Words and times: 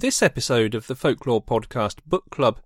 This 0.00 0.24
episode 0.24 0.74
of 0.74 0.88
the 0.88 0.96
Folklore 0.96 1.40
Podcast 1.40 1.98
Book 2.04 2.24
Club 2.28 2.58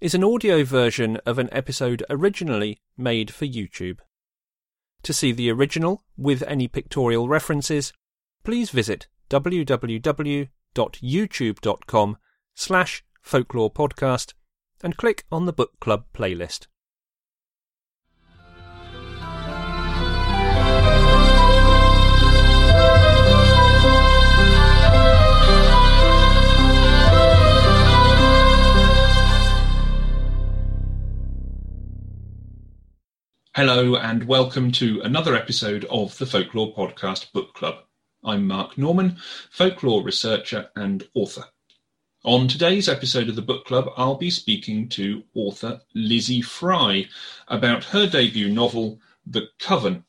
is 0.00 0.14
an 0.14 0.22
audio 0.22 0.62
version 0.62 1.16
of 1.26 1.36
an 1.36 1.48
episode 1.50 2.04
originally 2.08 2.78
made 2.96 3.32
for 3.32 3.44
YouTube. 3.44 3.98
To 5.02 5.12
see 5.12 5.32
the 5.32 5.50
original 5.50 6.04
with 6.16 6.44
any 6.44 6.68
pictorial 6.68 7.28
references, 7.28 7.92
please 8.44 8.70
visit 8.70 9.08
www.youtube.com 9.30 12.16
slash 12.54 13.04
folklore 13.20 13.72
podcast 13.72 14.34
and 14.84 14.96
click 14.96 15.24
on 15.32 15.46
the 15.46 15.52
book 15.52 15.80
club 15.80 16.04
playlist. 16.14 16.68
Hello, 33.56 33.96
and 33.96 34.24
welcome 34.24 34.70
to 34.72 35.00
another 35.00 35.34
episode 35.34 35.86
of 35.86 36.18
the 36.18 36.26
Folklore 36.26 36.74
Podcast 36.74 37.32
Book 37.32 37.54
Club. 37.54 37.76
I'm 38.22 38.46
Mark 38.46 38.76
Norman, 38.76 39.16
folklore 39.50 40.02
researcher 40.02 40.68
and 40.76 41.08
author. 41.14 41.44
On 42.22 42.48
today's 42.48 42.86
episode 42.86 43.30
of 43.30 43.34
the 43.34 43.40
book 43.40 43.64
club, 43.64 43.88
I'll 43.96 44.16
be 44.16 44.28
speaking 44.28 44.90
to 44.90 45.22
author 45.34 45.80
Lizzie 45.94 46.42
Fry 46.42 47.06
about 47.48 47.82
her 47.84 48.06
debut 48.06 48.50
novel, 48.50 49.00
The 49.26 49.48
Coven. 49.58 50.04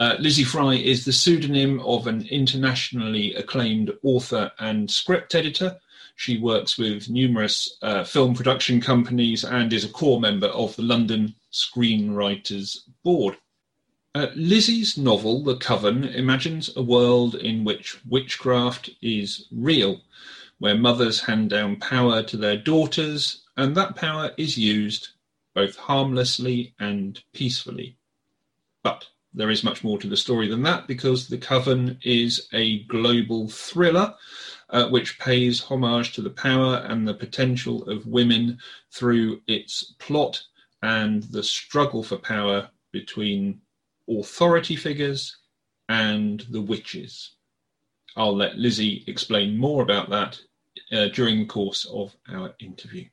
Uh, 0.00 0.16
Lizzie 0.18 0.42
Fry 0.42 0.74
is 0.74 1.04
the 1.04 1.12
pseudonym 1.12 1.78
of 1.82 2.08
an 2.08 2.26
internationally 2.28 3.34
acclaimed 3.34 3.92
author 4.02 4.50
and 4.58 4.90
script 4.90 5.36
editor. 5.36 5.78
She 6.16 6.38
works 6.38 6.76
with 6.76 7.08
numerous 7.08 7.78
uh, 7.82 8.02
film 8.02 8.34
production 8.34 8.80
companies 8.80 9.44
and 9.44 9.72
is 9.72 9.84
a 9.84 9.88
core 9.88 10.20
member 10.20 10.48
of 10.48 10.74
the 10.74 10.82
London 10.82 11.36
Screenwriters 11.52 12.78
Board. 13.02 13.38
Uh, 14.14 14.28
Lizzie's 14.34 14.98
novel, 14.98 15.42
The 15.44 15.56
Coven, 15.56 16.04
imagines 16.04 16.70
a 16.76 16.82
world 16.82 17.34
in 17.34 17.64
which 17.64 18.04
witchcraft 18.04 18.90
is 19.00 19.46
real, 19.52 20.00
where 20.58 20.76
mothers 20.76 21.20
hand 21.20 21.50
down 21.50 21.76
power 21.76 22.22
to 22.24 22.36
their 22.36 22.56
daughters, 22.56 23.44
and 23.56 23.76
that 23.76 23.96
power 23.96 24.32
is 24.36 24.58
used 24.58 25.08
both 25.54 25.76
harmlessly 25.76 26.74
and 26.78 27.22
peacefully. 27.32 27.96
But 28.82 29.08
there 29.34 29.50
is 29.50 29.64
much 29.64 29.84
more 29.84 29.98
to 29.98 30.08
the 30.08 30.16
story 30.16 30.48
than 30.48 30.62
that 30.62 30.86
because 30.86 31.28
The 31.28 31.38
Coven 31.38 31.98
is 32.02 32.48
a 32.52 32.84
global 32.84 33.48
thriller 33.48 34.14
uh, 34.70 34.88
which 34.88 35.18
pays 35.18 35.60
homage 35.60 36.12
to 36.14 36.22
the 36.22 36.30
power 36.30 36.84
and 36.88 37.06
the 37.06 37.14
potential 37.14 37.88
of 37.88 38.06
women 38.06 38.58
through 38.90 39.40
its 39.46 39.94
plot 39.98 40.42
and 40.82 41.22
the 41.24 41.42
struggle 41.42 42.02
for 42.02 42.16
power 42.16 42.68
between 42.92 43.60
authority 44.08 44.76
figures 44.76 45.36
and 45.88 46.44
the 46.50 46.60
witches. 46.60 47.34
I'll 48.16 48.36
let 48.36 48.56
Lizzie 48.56 49.04
explain 49.06 49.58
more 49.58 49.82
about 49.82 50.10
that 50.10 50.40
uh, 50.92 51.08
during 51.08 51.40
the 51.40 51.46
course 51.46 51.86
of 51.92 52.14
our 52.32 52.54
interview. 52.60 53.06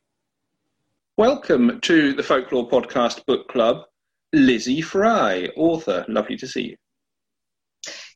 Welcome 1.18 1.80
to 1.82 2.14
the 2.14 2.24
Folklore 2.24 2.70
Podcast 2.70 3.26
Book 3.26 3.48
Club, 3.48 3.86
Lizzie 4.34 4.82
Fry, 4.82 5.50
author. 5.56 6.06
Lovely 6.08 6.38
to 6.38 6.48
see 6.48 6.70
you. 6.70 6.78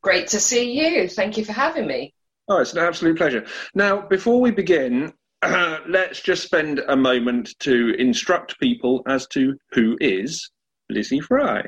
Great 0.02 0.28
to 0.30 0.40
see 0.40 0.74
you. 0.74 1.08
Thank 1.08 1.38
you 1.38 1.46
for 1.46 1.54
having 1.54 1.88
me. 1.88 2.14
Oh, 2.48 2.58
it's 2.58 2.74
an 2.74 2.80
absolute 2.80 3.18
pleasure. 3.18 3.46
Now, 3.76 4.02
before 4.02 4.42
we 4.42 4.52
begin, 4.52 5.14
let's 5.88 6.22
just 6.22 6.44
spend 6.44 6.80
a 6.88 6.96
moment 6.96 7.58
to 7.60 7.96
instruct 7.98 8.60
people 8.60 9.02
as 9.08 9.26
to 9.28 9.56
who 9.72 9.98
is 10.02 10.50
Lizzie 10.90 11.22
Fry. 11.22 11.64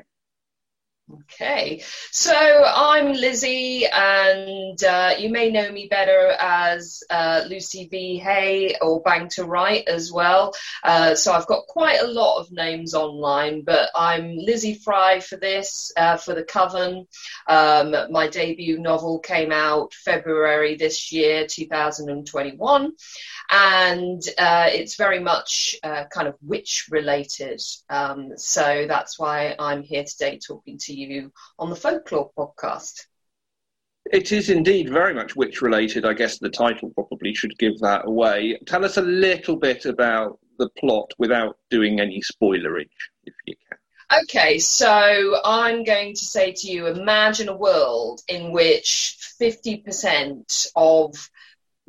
Okay, 1.14 1.84
so 2.12 2.34
I'm 2.34 3.14
Lizzie, 3.14 3.86
and 3.88 4.82
uh, 4.84 5.14
you 5.18 5.30
may 5.30 5.52
know 5.52 5.72
me 5.72 5.88
better 5.90 6.36
as 6.40 7.04
uh, 7.10 7.44
Lucy 7.48 7.88
V. 7.88 8.18
Hay 8.18 8.76
or 8.82 9.04
Bang2Write 9.04 9.88
as 9.88 10.12
well. 10.12 10.54
Uh, 10.84 11.16
so 11.16 11.34
I've 11.34 11.48
got 11.48 11.68
quite 11.68 12.02
a 12.02 12.08
lot 12.08 12.40
of 12.40 12.52
names 12.52 12.94
online, 12.94 13.64
but 13.64 13.90
I'm 13.96 14.38
Lizzie 14.38 14.76
Fry 14.76 15.20
for 15.20 15.38
this, 15.38 15.92
uh, 15.98 16.18
for 16.18 16.34
The 16.34 16.44
Coven. 16.44 17.08
Um, 17.48 17.96
my 18.12 18.28
debut 18.28 18.80
novel 18.80 19.20
came 19.20 19.52
out 19.52 19.94
February 19.94 20.76
this 20.76 21.12
year, 21.12 21.46
2021, 21.48 22.92
and 23.50 24.22
uh, 24.38 24.70
it's 24.72 24.96
very 24.96 25.20
much 25.20 25.76
uh, 25.84 26.06
kind 26.06 26.28
of 26.28 26.36
witch 26.42 26.88
related. 26.90 27.62
Um, 27.90 28.38
so 28.38 28.86
that's 28.88 29.20
why 29.20 29.56
I'm 29.60 29.84
here 29.84 30.04
today 30.04 30.38
talking 30.38 30.78
to 30.80 30.94
you 30.94 31.01
you 31.08 31.32
on 31.60 31.70
the 31.70 31.76
Folklore 31.76 32.32
podcast. 32.38 33.06
It 34.12 34.32
is 34.32 34.50
indeed 34.50 34.90
very 34.90 35.14
much 35.14 35.36
witch 35.36 35.62
related. 35.62 36.06
I 36.06 36.14
guess 36.14 36.40
the 36.40 36.50
title 36.50 36.90
probably 36.90 37.34
should 37.34 37.58
give 37.58 37.80
that 37.80 38.08
away. 38.08 38.58
Tell 38.66 38.84
us 38.84 38.98
a 38.98 39.02
little 39.02 39.56
bit 39.56 39.86
about 39.86 40.40
the 40.58 40.70
plot 40.80 41.12
without 41.18 41.58
doing 41.70 42.00
any 42.00 42.22
spoilerage, 42.22 42.90
if 43.26 43.34
you 43.46 43.56
can. 43.70 43.78
Okay, 44.24 44.60
so 44.60 45.40
I'm 45.46 45.84
going 45.84 46.16
to 46.16 46.26
say 46.26 46.52
to 46.52 46.68
you 46.68 46.88
imagine 46.88 47.48
a 47.48 47.56
world 47.56 48.22
in 48.28 48.52
which 48.52 49.18
50% 49.40 50.68
of 50.76 51.30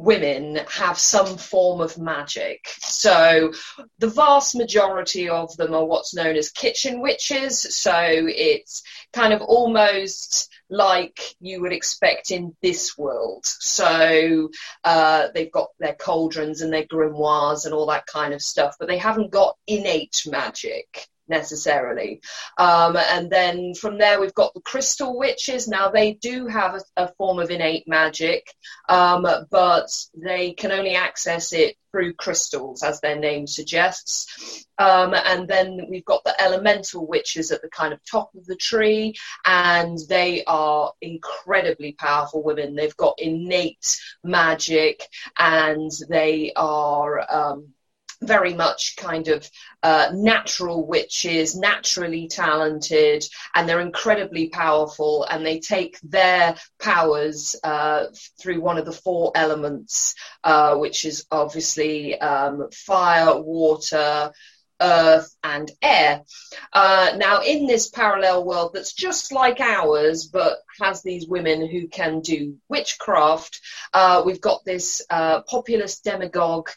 women 0.02 0.60
have 0.68 0.98
some 0.98 1.36
form 1.36 1.80
of 1.80 1.98
magic. 1.98 2.68
So 2.80 3.52
the 3.98 4.08
vast 4.08 4.54
majority 4.54 5.28
of 5.28 5.56
them 5.56 5.74
are 5.74 5.84
what's 5.84 6.14
known 6.14 6.36
as 6.36 6.50
kitchen 6.50 7.00
witches. 7.00 7.60
So 7.74 7.94
it's 7.96 8.82
kind 9.12 9.32
of 9.32 9.42
almost 9.42 10.50
like 10.68 11.20
you 11.40 11.60
would 11.60 11.72
expect 11.72 12.30
in 12.30 12.56
this 12.62 12.96
world. 12.98 13.44
So 13.44 14.50
uh, 14.84 15.28
they've 15.34 15.52
got 15.52 15.68
their 15.78 15.94
cauldrons 15.94 16.62
and 16.62 16.72
their 16.72 16.86
grimoires 16.86 17.64
and 17.64 17.74
all 17.74 17.86
that 17.86 18.06
kind 18.06 18.34
of 18.34 18.42
stuff, 18.42 18.76
but 18.78 18.88
they 18.88 18.98
haven't 18.98 19.30
got 19.30 19.56
innate 19.66 20.22
magic 20.26 21.08
necessarily. 21.28 22.20
Um, 22.58 22.96
and 22.96 23.30
then 23.30 23.74
from 23.74 23.98
there, 23.98 24.20
we've 24.20 24.34
got 24.34 24.54
the 24.54 24.60
crystal 24.60 25.18
witches. 25.18 25.68
Now, 25.68 25.90
they 25.90 26.14
do 26.14 26.46
have 26.46 26.74
a, 26.74 27.04
a 27.04 27.12
form 27.14 27.38
of 27.38 27.50
innate 27.50 27.86
magic, 27.88 28.52
um, 28.88 29.26
but 29.50 29.88
they 30.14 30.52
can 30.52 30.72
only 30.72 30.94
access 30.94 31.52
it 31.52 31.76
through 31.90 32.14
crystals, 32.14 32.82
as 32.82 33.00
their 33.00 33.18
name 33.18 33.46
suggests. 33.46 34.66
Um, 34.78 35.14
and 35.14 35.46
then 35.46 35.86
we've 35.90 36.04
got 36.04 36.24
the 36.24 36.40
elemental 36.42 37.06
witches 37.06 37.50
at 37.52 37.60
the 37.60 37.68
kind 37.68 37.92
of 37.92 38.00
top 38.10 38.34
of 38.34 38.46
the 38.46 38.56
tree, 38.56 39.14
and 39.44 39.98
they 40.08 40.42
are 40.46 40.92
incredibly 41.00 41.92
powerful 41.92 42.42
women. 42.42 42.74
They've 42.74 42.96
got 42.96 43.20
innate 43.20 44.00
magic, 44.24 45.06
and 45.38 45.90
they 46.08 46.52
are 46.56 47.32
um, 47.32 47.74
very 48.22 48.54
much 48.54 48.96
kind 48.96 49.28
of 49.28 49.48
uh, 49.82 50.10
natural 50.14 50.86
witches, 50.86 51.56
naturally 51.56 52.28
talented, 52.28 53.24
and 53.54 53.68
they're 53.68 53.80
incredibly 53.80 54.48
powerful. 54.48 55.24
And 55.24 55.44
they 55.44 55.60
take 55.60 55.98
their 56.02 56.54
powers 56.80 57.56
uh, 57.62 58.06
through 58.40 58.60
one 58.60 58.78
of 58.78 58.84
the 58.84 58.92
four 58.92 59.32
elements, 59.34 60.14
uh, 60.44 60.76
which 60.76 61.04
is 61.04 61.26
obviously 61.30 62.18
um, 62.18 62.68
fire, 62.72 63.40
water, 63.40 64.32
earth 64.82 65.34
and 65.44 65.70
air. 65.80 66.22
Uh, 66.72 67.12
now, 67.16 67.40
in 67.42 67.66
this 67.66 67.88
parallel 67.88 68.44
world 68.44 68.72
that's 68.74 68.92
just 68.92 69.32
like 69.32 69.60
ours, 69.60 70.26
but 70.26 70.58
has 70.80 71.02
these 71.02 71.28
women 71.28 71.68
who 71.68 71.88
can 71.88 72.20
do 72.20 72.56
witchcraft, 72.68 73.60
uh, 73.94 74.22
we've 74.26 74.40
got 74.40 74.64
this 74.64 75.02
uh, 75.08 75.42
populist 75.42 76.04
demagogue 76.04 76.68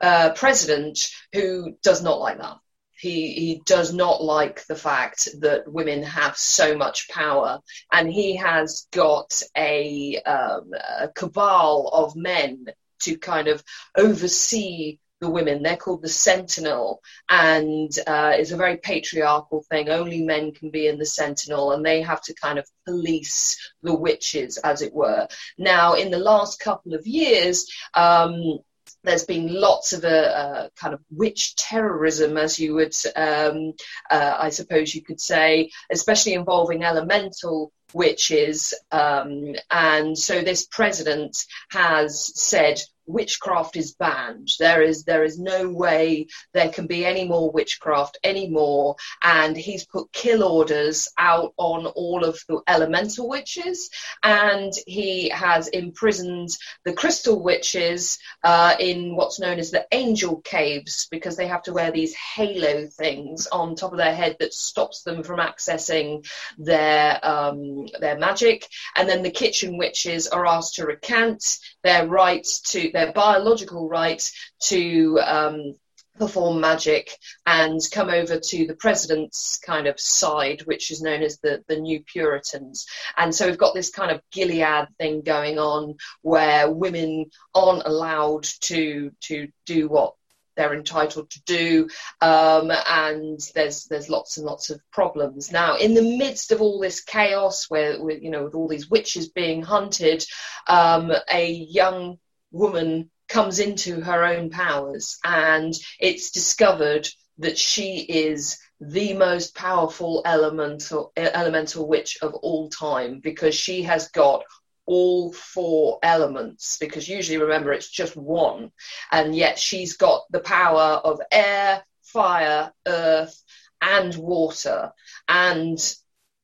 uh, 0.00 0.30
president 0.34 1.10
who 1.32 1.76
does 1.82 2.02
not 2.02 2.20
like 2.20 2.38
that. 2.38 2.58
He, 2.92 3.32
he 3.32 3.62
does 3.64 3.94
not 3.94 4.22
like 4.22 4.66
the 4.66 4.76
fact 4.76 5.28
that 5.40 5.72
women 5.72 6.02
have 6.02 6.36
so 6.36 6.76
much 6.76 7.08
power, 7.08 7.60
and 7.90 8.12
he 8.12 8.36
has 8.36 8.86
got 8.92 9.42
a, 9.56 10.20
um, 10.20 10.70
a 11.00 11.08
cabal 11.08 11.88
of 11.88 12.14
men 12.14 12.66
to 13.00 13.16
kind 13.16 13.48
of 13.48 13.64
oversee 13.96 14.98
the 15.20 15.30
women. 15.30 15.62
They're 15.62 15.76
called 15.76 16.02
the 16.02 16.08
Sentinel, 16.08 17.00
and 17.28 17.90
uh, 18.06 18.32
it's 18.34 18.52
a 18.52 18.56
very 18.56 18.76
patriarchal 18.76 19.64
thing. 19.70 19.88
Only 19.88 20.22
men 20.22 20.52
can 20.52 20.70
be 20.70 20.86
in 20.86 20.98
the 20.98 21.06
Sentinel, 21.06 21.72
and 21.72 21.84
they 21.84 22.02
have 22.02 22.22
to 22.24 22.34
kind 22.34 22.58
of 22.58 22.68
police 22.86 23.72
the 23.82 23.94
witches, 23.94 24.58
as 24.58 24.82
it 24.82 24.92
were. 24.92 25.28
Now, 25.56 25.94
in 25.94 26.10
the 26.10 26.18
last 26.18 26.60
couple 26.60 26.94
of 26.94 27.06
years, 27.06 27.66
um, 27.94 28.58
there's 29.02 29.24
been 29.24 29.52
lots 29.52 29.92
of 29.92 30.04
a, 30.04 30.08
uh, 30.08 30.50
uh, 30.50 30.68
kind 30.76 30.94
of 30.94 31.00
witch 31.10 31.54
terrorism, 31.56 32.36
as 32.36 32.58
you 32.58 32.74
would, 32.74 32.94
um, 33.16 33.72
uh, 34.10 34.36
I 34.38 34.50
suppose 34.50 34.94
you 34.94 35.02
could 35.02 35.20
say, 35.20 35.70
especially 35.90 36.34
involving 36.34 36.82
elemental 36.82 37.72
witches. 37.92 38.74
Um, 38.90 39.54
and 39.70 40.18
so 40.18 40.42
this 40.42 40.66
president 40.66 41.44
has 41.70 42.32
said, 42.40 42.80
witchcraft 43.12 43.76
is 43.76 43.94
banned. 43.94 44.48
There 44.58 44.82
is 44.82 45.04
there 45.04 45.24
is 45.24 45.38
no 45.38 45.68
way 45.68 46.26
there 46.52 46.70
can 46.70 46.86
be 46.86 47.04
any 47.04 47.26
more 47.26 47.50
witchcraft 47.50 48.18
anymore. 48.24 48.96
And 49.22 49.56
he's 49.56 49.84
put 49.84 50.12
kill 50.12 50.42
orders 50.42 51.08
out 51.18 51.52
on 51.56 51.86
all 51.86 52.24
of 52.24 52.38
the 52.48 52.60
elemental 52.66 53.28
witches, 53.28 53.90
and 54.22 54.72
he 54.86 55.28
has 55.30 55.68
imprisoned 55.68 56.50
the 56.84 56.92
crystal 56.92 57.42
witches 57.42 58.18
uh, 58.44 58.74
in 58.78 59.16
what's 59.16 59.40
known 59.40 59.58
as 59.58 59.70
the 59.70 59.86
angel 59.92 60.40
caves 60.40 61.08
because 61.10 61.36
they 61.36 61.46
have 61.46 61.62
to 61.62 61.72
wear 61.72 61.90
these 61.90 62.14
halo 62.14 62.86
things 62.86 63.46
on 63.48 63.74
top 63.74 63.92
of 63.92 63.98
their 63.98 64.14
head 64.14 64.36
that 64.40 64.54
stops 64.54 65.02
them 65.02 65.22
from 65.22 65.38
accessing 65.38 66.26
their 66.58 67.18
um, 67.22 67.86
their 68.00 68.18
magic. 68.18 68.66
And 68.96 69.08
then 69.08 69.22
the 69.22 69.30
kitchen 69.30 69.76
witches 69.76 70.28
are 70.28 70.46
asked 70.46 70.76
to 70.76 70.86
recant 70.86 71.58
their 71.82 72.06
rights 72.06 72.60
to 72.72 72.90
their 72.92 72.99
biological 73.12 73.88
right 73.88 74.22
to 74.64 75.18
um, 75.20 75.74
perform 76.18 76.60
magic 76.60 77.10
and 77.46 77.80
come 77.92 78.10
over 78.10 78.38
to 78.38 78.66
the 78.66 78.76
president's 78.76 79.58
kind 79.58 79.86
of 79.86 79.98
side, 79.98 80.62
which 80.66 80.90
is 80.90 81.02
known 81.02 81.22
as 81.22 81.38
the, 81.38 81.64
the 81.66 81.76
New 81.76 82.02
Puritans. 82.02 82.86
And 83.16 83.34
so 83.34 83.46
we've 83.46 83.58
got 83.58 83.74
this 83.74 83.90
kind 83.90 84.10
of 84.10 84.20
Gilead 84.30 84.88
thing 84.98 85.22
going 85.22 85.58
on 85.58 85.96
where 86.22 86.70
women 86.70 87.30
aren't 87.54 87.86
allowed 87.86 88.44
to 88.62 89.10
to 89.22 89.48
do 89.66 89.88
what 89.88 90.14
they're 90.56 90.74
entitled 90.74 91.30
to 91.30 91.42
do, 91.44 91.88
um, 92.20 92.70
and 92.70 93.40
there's 93.54 93.84
there's 93.84 94.10
lots 94.10 94.36
and 94.36 94.44
lots 94.44 94.68
of 94.68 94.80
problems. 94.92 95.50
Now, 95.50 95.76
in 95.76 95.94
the 95.94 96.18
midst 96.18 96.52
of 96.52 96.60
all 96.60 96.80
this 96.80 97.00
chaos, 97.00 97.66
where, 97.70 98.02
where 98.02 98.18
you 98.18 98.30
know 98.30 98.44
with 98.44 98.54
all 98.54 98.68
these 98.68 98.90
witches 98.90 99.28
being 99.28 99.62
hunted, 99.62 100.24
um, 100.66 101.12
a 101.32 101.50
young 101.50 102.18
woman 102.50 103.10
comes 103.28 103.60
into 103.60 104.00
her 104.00 104.24
own 104.24 104.50
powers, 104.50 105.18
and 105.24 105.74
it's 105.98 106.30
discovered 106.30 107.08
that 107.38 107.58
she 107.58 107.98
is 108.00 108.58
the 108.80 109.12
most 109.14 109.54
powerful 109.54 110.22
elemental 110.24 111.12
elemental 111.16 111.86
witch 111.86 112.18
of 112.22 112.34
all 112.34 112.68
time 112.70 113.20
because 113.20 113.54
she 113.54 113.82
has 113.82 114.08
got 114.08 114.42
all 114.86 115.32
four 115.32 115.98
elements 116.02 116.78
because 116.78 117.08
usually 117.08 117.38
remember 117.38 117.72
it's 117.72 117.90
just 117.90 118.16
one. 118.16 118.72
And 119.12 119.36
yet 119.36 119.58
she's 119.58 119.96
got 119.96 120.22
the 120.30 120.40
power 120.40 121.00
of 121.04 121.20
air 121.30 121.84
fire 122.02 122.72
earth 122.86 123.42
and 123.80 124.14
water. 124.16 124.92
And 125.28 125.78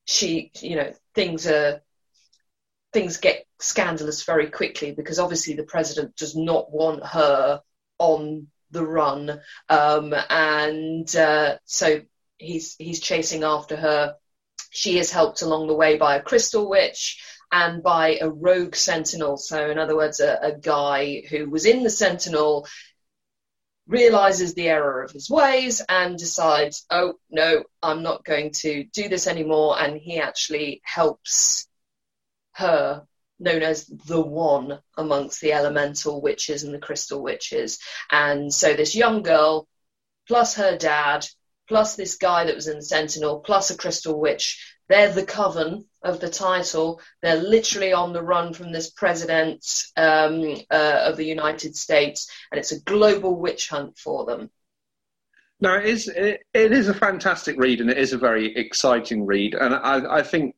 she 0.05 0.51
you 0.61 0.75
know 0.77 0.93
things 1.15 1.47
are 1.47 1.81
things 2.93 3.17
get 3.17 3.46
scandalous 3.59 4.23
very 4.23 4.49
quickly 4.49 4.91
because 4.91 5.19
obviously 5.19 5.55
the 5.55 5.63
president 5.63 6.15
does 6.15 6.35
not 6.35 6.71
want 6.71 7.05
her 7.05 7.61
on 7.97 8.47
the 8.71 8.85
run 8.85 9.39
um, 9.69 10.13
and 10.29 11.15
uh, 11.15 11.55
so 11.65 12.01
he's 12.37 12.75
he's 12.77 12.99
chasing 12.99 13.43
after 13.43 13.75
her 13.75 14.15
she 14.69 14.99
is 14.99 15.11
helped 15.11 15.41
along 15.41 15.67
the 15.67 15.73
way 15.73 15.97
by 15.97 16.15
a 16.15 16.21
crystal 16.21 16.69
witch 16.69 17.19
and 17.51 17.81
by 17.81 18.17
a 18.19 18.29
rogue 18.29 18.75
sentinel. 18.75 19.37
So, 19.37 19.69
in 19.69 19.77
other 19.77 19.95
words, 19.95 20.19
a, 20.19 20.37
a 20.41 20.57
guy 20.57 21.23
who 21.29 21.49
was 21.49 21.65
in 21.65 21.83
the 21.83 21.89
sentinel 21.89 22.67
realizes 23.87 24.53
the 24.53 24.67
error 24.67 25.03
of 25.03 25.11
his 25.11 25.29
ways 25.29 25.81
and 25.87 26.17
decides, 26.17 26.85
oh, 26.89 27.13
no, 27.29 27.63
I'm 27.81 28.03
not 28.03 28.25
going 28.25 28.51
to 28.51 28.83
do 28.83 29.07
this 29.07 29.27
anymore. 29.27 29.79
And 29.79 29.97
he 29.97 30.19
actually 30.19 30.81
helps 30.83 31.67
her, 32.53 33.07
known 33.39 33.61
as 33.61 33.85
the 33.85 34.21
one 34.21 34.79
amongst 34.97 35.41
the 35.41 35.53
elemental 35.53 36.21
witches 36.21 36.63
and 36.63 36.73
the 36.73 36.79
crystal 36.79 37.21
witches. 37.21 37.79
And 38.11 38.53
so 38.53 38.73
this 38.73 38.95
young 38.95 39.21
girl, 39.23 39.67
plus 40.27 40.55
her 40.55 40.77
dad, 40.77 41.27
plus 41.67 41.95
this 41.95 42.15
guy 42.15 42.45
that 42.45 42.55
was 42.55 42.67
in 42.67 42.77
the 42.77 42.83
Sentinel, 42.83 43.39
plus 43.39 43.69
a 43.69 43.77
crystal 43.77 44.19
witch, 44.19 44.75
they're 44.89 45.11
the 45.11 45.25
coven 45.25 45.85
of 46.01 46.19
the 46.19 46.29
title. 46.29 47.01
They're 47.21 47.41
literally 47.41 47.91
on 47.91 48.13
the 48.13 48.23
run 48.23 48.53
from 48.53 48.71
this 48.71 48.89
president 48.89 49.83
um, 49.97 50.55
uh, 50.71 51.01
of 51.03 51.17
the 51.17 51.25
United 51.25 51.75
States, 51.75 52.31
and 52.51 52.59
it's 52.59 52.71
a 52.71 52.79
global 52.81 53.35
witch 53.35 53.67
hunt 53.69 53.97
for 53.97 54.25
them. 54.25 54.49
No, 55.59 55.73
it 55.75 55.85
is, 55.85 56.07
it, 56.07 56.41
it 56.53 56.71
is 56.71 56.87
a 56.87 56.93
fantastic 56.93 57.55
read, 57.57 57.81
and 57.81 57.89
it 57.89 57.97
is 57.97 58.13
a 58.13 58.17
very 58.17 58.55
exciting 58.55 59.25
read. 59.25 59.55
And 59.55 59.73
I, 59.73 60.17
I 60.17 60.21
think 60.21 60.55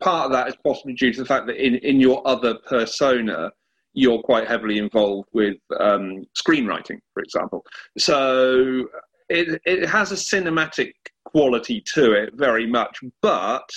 part 0.00 0.26
of 0.26 0.32
that 0.32 0.48
is 0.48 0.54
possibly 0.64 0.94
due 0.94 1.12
to 1.12 1.20
the 1.20 1.26
fact 1.26 1.46
that 1.46 1.56
in, 1.56 1.76
in 1.76 1.98
your 1.98 2.26
other 2.26 2.54
persona, 2.66 3.50
you're 3.94 4.22
quite 4.22 4.46
heavily 4.46 4.78
involved 4.78 5.28
with 5.32 5.56
um, 5.80 6.24
screenwriting, 6.36 6.98
for 7.14 7.22
example. 7.22 7.64
So 7.96 8.86
it, 9.28 9.60
it 9.64 9.88
has 9.88 10.12
a 10.12 10.14
cinematic 10.14 10.92
quality 11.24 11.82
to 11.94 12.12
it 12.12 12.30
very 12.34 12.66
much. 12.66 13.00
But 13.22 13.68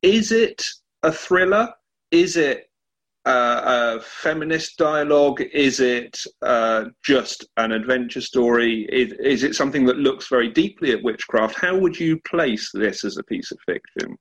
is 0.00 0.32
it 0.32 0.64
a 1.02 1.12
thriller? 1.12 1.74
Is 2.10 2.38
it 2.38 2.69
uh, 3.26 3.98
a 3.98 4.00
feminist 4.00 4.78
dialogue? 4.78 5.42
Is 5.52 5.80
it 5.80 6.18
uh, 6.42 6.86
just 7.04 7.46
an 7.56 7.72
adventure 7.72 8.20
story? 8.20 8.88
Is, 8.90 9.12
is 9.12 9.42
it 9.42 9.54
something 9.54 9.84
that 9.86 9.98
looks 9.98 10.28
very 10.28 10.48
deeply 10.48 10.92
at 10.92 11.02
witchcraft? 11.02 11.56
How 11.56 11.76
would 11.76 11.98
you 11.98 12.20
place 12.20 12.70
this 12.72 13.04
as 13.04 13.16
a 13.16 13.24
piece 13.24 13.50
of 13.52 13.58
fiction? 13.66 14.16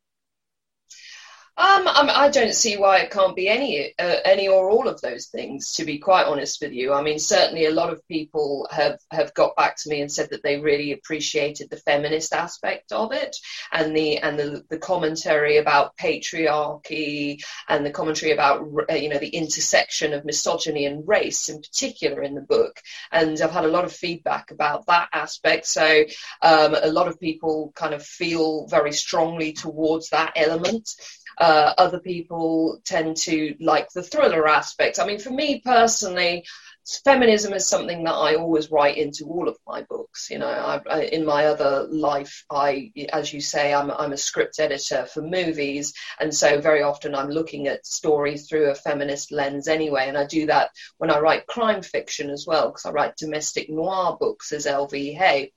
Um, 1.59 1.89
I 1.89 2.29
don't 2.29 2.56
see 2.56 2.77
why 2.77 3.00
it 3.00 3.11
can't 3.11 3.35
be 3.35 3.50
any, 3.50 3.94
uh, 4.00 4.15
any 4.23 4.47
or 4.47 4.69
all 4.69 4.88
of 4.88 5.01
those 5.01 5.25
things. 5.25 5.73
To 5.73 5.83
be 5.83 5.97
quite 5.97 6.25
honest 6.25 6.61
with 6.61 6.71
you, 6.71 6.94
I 6.94 7.01
mean, 7.01 7.19
certainly 7.19 7.65
a 7.65 7.73
lot 7.73 7.91
of 7.91 8.07
people 8.07 8.65
have 8.71 8.97
have 9.11 9.33
got 9.33 9.57
back 9.57 9.75
to 9.79 9.89
me 9.89 10.00
and 10.00 10.09
said 10.09 10.29
that 10.29 10.41
they 10.41 10.61
really 10.61 10.94
appreciated 10.94 11.69
the 11.69 11.75
feminist 11.75 12.33
aspect 12.33 12.94
of 12.94 13.11
it, 13.11 13.35
and 13.73 13.94
the 13.94 14.19
and 14.19 14.39
the, 14.39 14.63
the 14.69 14.77
commentary 14.77 15.57
about 15.57 15.97
patriarchy 15.97 17.44
and 17.67 17.85
the 17.85 17.91
commentary 17.91 18.31
about 18.31 18.65
uh, 18.89 18.94
you 18.94 19.09
know 19.09 19.19
the 19.19 19.27
intersection 19.27 20.13
of 20.13 20.23
misogyny 20.23 20.85
and 20.85 21.06
race 21.09 21.50
in 21.50 21.59
particular 21.59 22.23
in 22.23 22.35
the 22.35 22.41
book. 22.41 22.79
And 23.11 23.38
I've 23.41 23.51
had 23.51 23.65
a 23.65 23.69
lot 23.75 23.83
of 23.83 23.91
feedback 23.91 24.51
about 24.51 24.85
that 24.85 25.09
aspect. 25.11 25.65
So 25.65 26.06
um, 26.41 26.73
a 26.81 26.89
lot 26.89 27.09
of 27.09 27.19
people 27.19 27.73
kind 27.75 27.94
of 27.94 28.06
feel 28.06 28.65
very 28.67 28.94
strongly 28.94 29.51
towards 29.51 30.11
that 30.11 30.31
element. 30.38 30.89
Uh, 31.37 31.73
other 31.77 31.99
people 31.99 32.79
tend 32.83 33.17
to 33.17 33.55
like 33.59 33.89
the 33.91 34.03
thriller 34.03 34.47
aspect. 34.47 34.99
I 34.99 35.05
mean, 35.05 35.19
for 35.19 35.31
me 35.31 35.61
personally, 35.63 36.45
feminism 37.03 37.53
is 37.53 37.67
something 37.67 38.03
that 38.03 38.13
I 38.13 38.35
always 38.35 38.71
write 38.71 38.97
into 38.97 39.25
all 39.25 39.47
of 39.47 39.57
my 39.68 39.83
books. 39.83 40.30
You 40.30 40.39
know, 40.39 40.47
I, 40.47 40.81
I, 40.89 41.01
in 41.04 41.25
my 41.25 41.45
other 41.45 41.87
life, 41.89 42.44
I, 42.49 42.92
as 43.11 43.31
you 43.31 43.42
say, 43.42 43.73
I'm, 43.73 43.92
I'm 43.92 44.13
a 44.13 44.18
script 44.18 44.59
editor 44.59 45.06
for 45.06 45.21
movies, 45.21 45.94
and 46.19 46.33
so 46.33 46.59
very 46.59 46.81
often 46.81 47.15
I'm 47.15 47.30
looking 47.30 47.68
at 47.68 47.85
stories 47.85 48.47
through 48.47 48.69
a 48.69 48.75
feminist 48.75 49.31
lens 49.31 49.68
anyway. 49.68 50.07
And 50.07 50.18
I 50.18 50.25
do 50.25 50.47
that 50.47 50.71
when 50.97 51.11
I 51.11 51.19
write 51.19 51.47
crime 51.47 51.81
fiction 51.81 52.30
as 52.30 52.45
well, 52.47 52.69
because 52.69 52.85
I 52.85 52.92
write 52.92 53.18
domestic 53.18 53.69
noir 53.69 54.18
books 54.19 54.51
as 54.51 54.65
LV 54.65 55.15
Hay. 55.18 55.51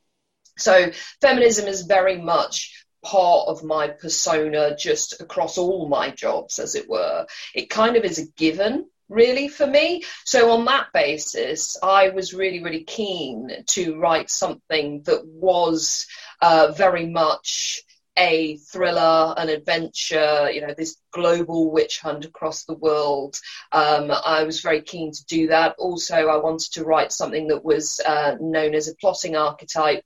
So 0.58 0.90
feminism 1.20 1.66
is 1.66 1.82
very 1.82 2.20
much 2.20 2.81
part 3.04 3.48
of 3.48 3.64
my 3.64 3.88
persona 3.88 4.76
just 4.76 5.20
across 5.20 5.58
all 5.58 5.88
my 5.88 6.10
jobs, 6.10 6.58
as 6.58 6.74
it 6.74 6.88
were. 6.88 7.26
It 7.54 7.70
kind 7.70 7.96
of 7.96 8.04
is 8.04 8.18
a 8.18 8.30
given 8.36 8.86
really 9.08 9.48
for 9.48 9.66
me. 9.66 10.04
So 10.24 10.50
on 10.52 10.64
that 10.66 10.86
basis, 10.92 11.76
I 11.82 12.10
was 12.10 12.34
really, 12.34 12.62
really 12.62 12.84
keen 12.84 13.50
to 13.68 13.98
write 13.98 14.30
something 14.30 15.02
that 15.02 15.26
was 15.26 16.06
uh, 16.40 16.72
very 16.76 17.06
much 17.06 17.82
a 18.16 18.56
thriller, 18.56 19.34
an 19.36 19.48
adventure, 19.48 20.50
you 20.50 20.60
know, 20.60 20.74
this 20.76 20.98
global 21.12 21.70
witch 21.70 22.00
hunt 22.00 22.24
across 22.24 22.64
the 22.64 22.74
world. 22.74 23.38
Um, 23.70 24.10
I 24.10 24.44
was 24.44 24.60
very 24.60 24.82
keen 24.82 25.12
to 25.12 25.24
do 25.26 25.46
that. 25.48 25.76
Also, 25.78 26.14
I 26.14 26.36
wanted 26.36 26.72
to 26.72 26.84
write 26.84 27.12
something 27.12 27.48
that 27.48 27.64
was 27.64 28.00
uh, 28.04 28.36
known 28.40 28.74
as 28.74 28.88
a 28.88 28.94
plotting 28.96 29.36
archetype 29.36 30.04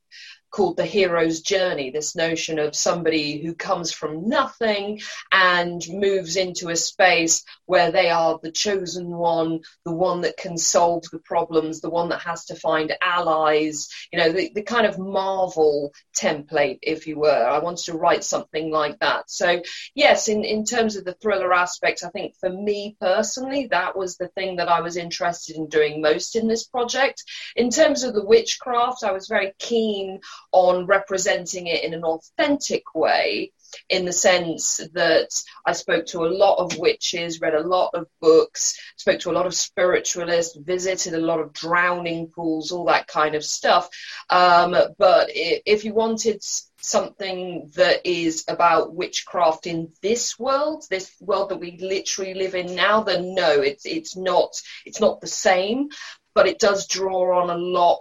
called 0.57 0.79
the 0.79 0.87
hero's 0.87 1.43
journey 1.43 1.91
this 1.91 2.17
notion 2.17 2.59
of 2.59 2.75
somebody 2.75 3.43
who 3.43 3.55
comes 3.55 3.93
from 3.93 4.27
nothing 4.27 4.99
and 5.31 5.85
moves 5.91 6.37
into 6.37 6.71
a 6.71 6.77
space 6.77 7.45
where 7.67 7.93
they 7.93 8.09
are 8.09 8.41
the 8.43 8.51
chosen 8.51 9.09
one, 9.09 9.61
the 9.85 9.93
one 9.93 10.23
that 10.23 10.39
can 10.39 10.57
solve 10.57 11.05
the 11.13 11.19
problems, 11.19 11.83
the 11.83 11.91
one 11.91 12.09
that 12.09 12.23
has 12.23 12.47
to 12.47 12.55
find 12.55 12.97
allies, 13.03 13.91
you 14.11 14.19
know, 14.19 14.33
the, 14.33 14.51
the 14.55 14.63
kind 14.63 14.87
of 14.87 14.99
Marvel 14.99 15.93
template, 16.17 16.79
if 16.81 17.07
you 17.07 17.19
were. 17.19 17.47
I 17.47 17.59
wanted 17.59 17.85
to 17.87 17.99
write 17.99 18.25
something 18.25 18.71
like 18.71 18.99
that. 19.01 19.31
So, 19.31 19.61
yes, 19.95 20.29
in, 20.29 20.43
in 20.43 20.65
terms 20.65 20.97
of 20.97 21.05
the 21.05 21.13
thriller 21.21 21.53
aspect, 21.53 22.03
I 22.03 22.09
think 22.09 22.33
for 22.41 22.49
me 22.49 22.97
personally, 22.99 23.69
that 23.73 23.95
was 23.95 24.17
the 24.17 24.29
thing 24.29 24.57
that 24.57 24.69
I 24.69 24.81
was 24.81 24.97
interested 24.97 25.57
in 25.57 25.69
doing 25.69 26.01
most 26.01 26.35
in 26.35 26.49
this 26.49 26.65
project. 26.65 27.23
In 27.57 27.69
terms 27.69 28.05
of 28.05 28.15
the 28.15 28.25
witchcraft, 28.25 29.05
I 29.05 29.13
was 29.13 29.29
very 29.29 29.53
keen 29.59 30.21
on 30.53 30.87
representing 30.87 31.67
it 31.67 31.85
in 31.85 31.95
an 31.95 32.05
authentic 32.05 32.95
way 32.95 33.53
in 33.89 34.05
the 34.05 34.13
sense 34.13 34.81
that 34.95 35.29
I 35.65 35.73
spoke 35.73 36.07
to 36.07 36.25
a 36.25 36.29
lot 36.29 36.59
of 36.59 36.79
witches, 36.79 37.41
read 37.41 37.55
a 37.55 37.67
lot 37.67 37.91
of 37.95 38.07
books, 38.21 38.79
spoke 38.97 39.21
to 39.21 39.31
a 39.31 39.33
lot 39.33 39.47
of 39.47 39.55
spiritualists, 39.55 40.57
visited 40.57 41.15
a 41.15 41.19
lot 41.19 41.41
of 41.41 41.53
drowning 41.53 42.29
pools, 42.29 42.73
all 42.73 42.87
that 42.87 43.07
kind 43.07 43.35
of 43.35 43.45
stuff. 43.45 43.89
Um, 44.31 44.77
but 44.99 45.31
if 45.31 45.85
you 45.85 45.95
wanted 45.95 46.43
something 46.81 47.71
that 47.75 48.07
is 48.07 48.45
about 48.49 48.95
witchcraft 48.95 49.67
in 49.67 49.93
this 50.03 50.39
world, 50.39 50.85
this 50.89 51.13
world 51.21 51.51
that 51.51 51.61
we 51.61 51.79
literally 51.79 52.35
live 52.35 52.55
in 52.55 52.75
now, 52.75 53.03
then 53.03 53.35
no, 53.35 53.61
it's 53.61 53.87
it's 53.87 54.17
not 54.17 54.51
it's 54.85 55.01
not 55.01 55.21
the 55.21 55.27
same, 55.27 55.89
but 56.35 56.47
it 56.47 56.59
does 56.59 56.87
draw 56.87 57.43
on 57.43 57.51
a 57.51 57.59
lot 57.59 58.01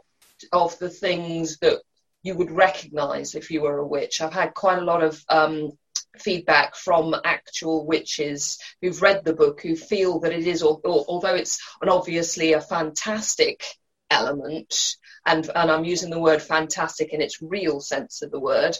of 0.51 0.77
the 0.79 0.89
things 0.89 1.57
that 1.59 1.81
you 2.25 2.33
would 2.33 2.49
recognize 2.49 3.35
if 3.35 3.51
you 3.51 3.61
were 3.61 3.77
a 3.77 3.87
witch. 3.87 4.19
I've 4.19 4.33
had 4.33 4.55
quite 4.55 4.79
a 4.79 4.83
lot 4.83 5.03
of 5.03 5.23
um, 5.29 5.73
feedback 6.17 6.75
from 6.75 7.15
actual 7.23 7.85
witches 7.85 8.57
who've 8.81 8.99
read 8.99 9.23
the 9.23 9.35
book 9.35 9.61
who 9.61 9.75
feel 9.75 10.19
that 10.21 10.33
it 10.33 10.47
is, 10.47 10.63
although 10.63 11.35
it's 11.35 11.61
an 11.83 11.89
obviously 11.89 12.53
a 12.53 12.61
fantastic 12.61 13.63
element, 14.09 14.95
and, 15.27 15.47
and 15.55 15.69
I'm 15.69 15.85
using 15.85 16.09
the 16.09 16.19
word 16.19 16.41
fantastic 16.41 17.13
in 17.13 17.21
its 17.21 17.43
real 17.43 17.79
sense 17.79 18.23
of 18.23 18.31
the 18.31 18.39
word, 18.39 18.75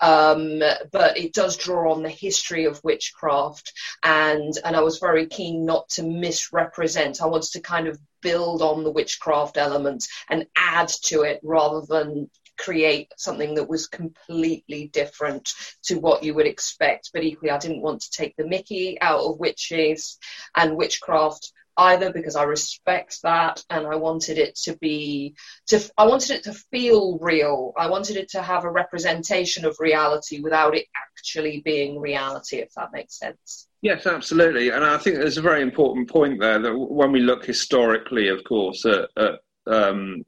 um, 0.00 0.60
but 0.92 1.16
it 1.16 1.32
does 1.32 1.56
draw 1.56 1.94
on 1.94 2.02
the 2.02 2.10
history 2.10 2.66
of 2.66 2.84
witchcraft, 2.84 3.72
and 4.02 4.52
and 4.62 4.76
I 4.76 4.80
was 4.80 4.98
very 4.98 5.26
keen 5.26 5.64
not 5.64 5.88
to 5.90 6.02
misrepresent. 6.02 7.22
I 7.22 7.26
wanted 7.26 7.52
to 7.52 7.60
kind 7.60 7.88
of 7.88 7.98
build 8.20 8.60
on 8.60 8.84
the 8.84 8.90
witchcraft 8.90 9.56
element 9.56 10.06
and 10.28 10.46
add 10.54 10.88
to 11.04 11.22
it 11.22 11.40
rather 11.42 11.80
than 11.86 12.28
create 12.64 13.12
something 13.16 13.54
that 13.54 13.68
was 13.68 13.86
completely 13.86 14.88
different 14.92 15.52
to 15.84 15.98
what 15.98 16.22
you 16.22 16.34
would 16.34 16.46
expect. 16.46 17.10
But 17.12 17.24
equally, 17.24 17.50
I 17.50 17.58
didn't 17.58 17.82
want 17.82 18.02
to 18.02 18.10
take 18.10 18.36
the 18.36 18.46
mickey 18.46 19.00
out 19.00 19.20
of 19.20 19.38
witches 19.38 20.18
and 20.54 20.76
witchcraft 20.76 21.52
either 21.76 22.12
because 22.12 22.36
I 22.36 22.42
respect 22.42 23.22
that 23.22 23.64
and 23.70 23.86
I 23.86 23.96
wanted 23.96 24.38
it 24.38 24.54
to 24.64 24.76
be 24.76 25.34
to 25.68 25.80
I 25.96 26.06
wanted 26.06 26.32
it 26.32 26.44
to 26.44 26.52
feel 26.52 27.18
real. 27.18 27.72
I 27.76 27.88
wanted 27.88 28.16
it 28.16 28.28
to 28.30 28.42
have 28.42 28.64
a 28.64 28.70
representation 28.70 29.64
of 29.64 29.76
reality 29.80 30.40
without 30.40 30.76
it 30.76 30.86
actually 30.94 31.62
being 31.64 31.98
reality 31.98 32.58
if 32.58 32.72
that 32.74 32.92
makes 32.92 33.18
sense. 33.18 33.66
Yes, 33.82 34.06
absolutely. 34.06 34.68
And 34.68 34.84
I 34.84 34.98
think 34.98 35.16
there's 35.16 35.38
a 35.38 35.42
very 35.42 35.62
important 35.62 36.10
point 36.10 36.38
there 36.38 36.58
that 36.58 36.76
when 36.76 37.12
we 37.12 37.20
look 37.20 37.46
historically, 37.46 38.28
of 38.28 38.44
course, 38.44 38.84
at, 38.84 39.08
at 39.16 39.40
um, 39.66 40.24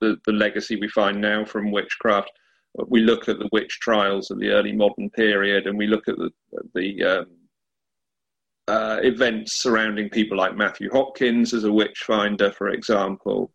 the, 0.00 0.16
the 0.26 0.32
legacy 0.32 0.76
we 0.76 0.88
find 0.88 1.20
now 1.20 1.44
from 1.44 1.70
witchcraft. 1.70 2.30
We 2.86 3.00
look 3.00 3.28
at 3.28 3.38
the 3.38 3.48
witch 3.50 3.78
trials 3.80 4.30
of 4.30 4.38
the 4.38 4.50
early 4.50 4.72
modern 4.72 5.10
period, 5.10 5.66
and 5.66 5.76
we 5.76 5.86
look 5.86 6.06
at 6.06 6.16
the, 6.16 6.30
the 6.74 7.04
um, 7.04 7.26
uh, 8.68 9.00
events 9.02 9.54
surrounding 9.54 10.10
people 10.10 10.36
like 10.36 10.56
Matthew 10.56 10.90
Hopkins 10.90 11.54
as 11.54 11.64
a 11.64 11.72
witch 11.72 12.00
finder, 12.06 12.52
for 12.52 12.68
example. 12.68 13.50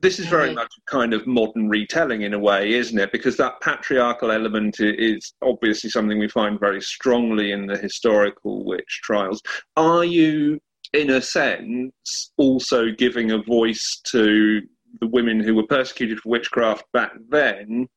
This 0.00 0.18
is 0.18 0.26
very 0.26 0.48
mm-hmm. 0.48 0.56
much 0.56 0.72
a 0.76 0.90
kind 0.90 1.14
of 1.14 1.28
modern 1.28 1.68
retelling 1.68 2.22
in 2.22 2.34
a 2.34 2.38
way, 2.38 2.72
isn't 2.72 2.98
it? 2.98 3.12
Because 3.12 3.36
that 3.36 3.60
patriarchal 3.60 4.32
element 4.32 4.80
is 4.80 5.32
obviously 5.42 5.90
something 5.90 6.18
we 6.18 6.28
find 6.28 6.58
very 6.58 6.82
strongly 6.82 7.52
in 7.52 7.66
the 7.66 7.78
historical 7.78 8.64
witch 8.64 9.00
trials. 9.04 9.40
Are 9.76 10.04
you, 10.04 10.58
in 10.92 11.10
a 11.10 11.22
sense, 11.22 12.32
also 12.36 12.90
giving 12.90 13.30
a 13.30 13.42
voice 13.44 14.00
to 14.06 14.62
the 15.02 15.08
women 15.08 15.40
who 15.40 15.56
were 15.56 15.66
persecuted 15.66 16.20
for 16.20 16.28
witchcraft 16.28 16.84
back 16.92 17.10
then 17.28 17.88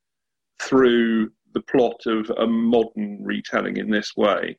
through 0.59 1.29
the 1.53 1.61
plot 1.61 2.01
of 2.07 2.31
a 2.31 2.47
modern 2.47 3.19
retelling 3.21 3.77
in 3.77 3.91
this 3.91 4.13
way? 4.17 4.57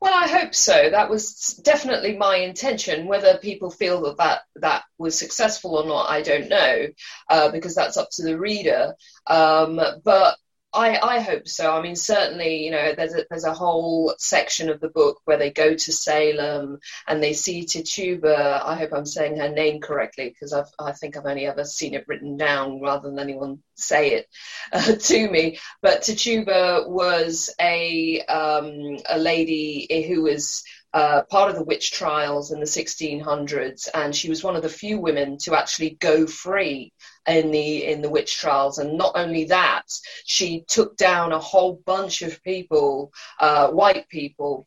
Well, 0.00 0.12
I 0.12 0.26
hope 0.26 0.56
so. 0.56 0.90
That 0.90 1.08
was 1.08 1.60
definitely 1.62 2.16
my 2.16 2.38
intention. 2.38 3.06
Whether 3.06 3.38
people 3.38 3.70
feel 3.70 4.02
that 4.02 4.16
that, 4.16 4.40
that 4.56 4.82
was 4.98 5.16
successful 5.16 5.76
or 5.76 5.86
not, 5.86 6.10
I 6.10 6.20
don't 6.20 6.48
know, 6.48 6.88
uh, 7.30 7.52
because 7.52 7.76
that's 7.76 7.96
up 7.96 8.08
to 8.14 8.24
the 8.24 8.36
reader. 8.36 8.96
Um, 9.28 9.80
but 10.04 10.36
I, 10.74 10.98
I 10.98 11.20
hope 11.20 11.46
so. 11.46 11.72
I 11.72 11.80
mean, 11.80 11.94
certainly, 11.94 12.64
you 12.64 12.72
know, 12.72 12.94
there's 12.96 13.14
a, 13.14 13.24
there's 13.30 13.44
a 13.44 13.54
whole 13.54 14.12
section 14.18 14.68
of 14.68 14.80
the 14.80 14.88
book 14.88 15.20
where 15.24 15.36
they 15.36 15.50
go 15.50 15.74
to 15.74 15.92
Salem 15.92 16.80
and 17.06 17.22
they 17.22 17.32
see 17.32 17.64
Tituba. 17.64 18.60
I 18.64 18.74
hope 18.74 18.90
I'm 18.92 19.06
saying 19.06 19.38
her 19.38 19.48
name 19.48 19.80
correctly 19.80 20.30
because 20.30 20.52
I've, 20.52 20.66
I 20.78 20.90
think 20.90 21.16
I've 21.16 21.26
only 21.26 21.46
ever 21.46 21.64
seen 21.64 21.94
it 21.94 22.06
written 22.08 22.36
down 22.36 22.80
rather 22.80 23.08
than 23.08 23.20
anyone 23.20 23.60
say 23.76 24.14
it 24.14 24.26
uh, 24.72 24.96
to 25.00 25.30
me. 25.30 25.60
But 25.80 26.02
Tituba 26.02 26.86
was 26.88 27.54
a 27.60 28.22
um, 28.22 28.98
a 29.08 29.18
lady 29.18 30.06
who 30.08 30.22
was 30.22 30.64
uh, 30.92 31.22
part 31.30 31.50
of 31.50 31.56
the 31.56 31.64
witch 31.64 31.92
trials 31.92 32.50
in 32.50 32.58
the 32.58 32.66
1600s, 32.66 33.88
and 33.94 34.14
she 34.14 34.28
was 34.28 34.42
one 34.42 34.56
of 34.56 34.62
the 34.62 34.68
few 34.68 34.98
women 34.98 35.38
to 35.38 35.56
actually 35.56 35.90
go 36.00 36.26
free 36.26 36.92
in 37.26 37.50
the 37.50 37.84
in 37.84 38.02
the 38.02 38.10
witch 38.10 38.36
trials. 38.36 38.78
And 38.78 38.98
not 38.98 39.12
only 39.16 39.46
that, 39.46 39.84
she 40.24 40.64
took 40.66 40.96
down 40.96 41.32
a 41.32 41.38
whole 41.38 41.80
bunch 41.84 42.22
of 42.22 42.42
people, 42.42 43.12
uh, 43.40 43.68
white 43.68 44.08
people, 44.08 44.66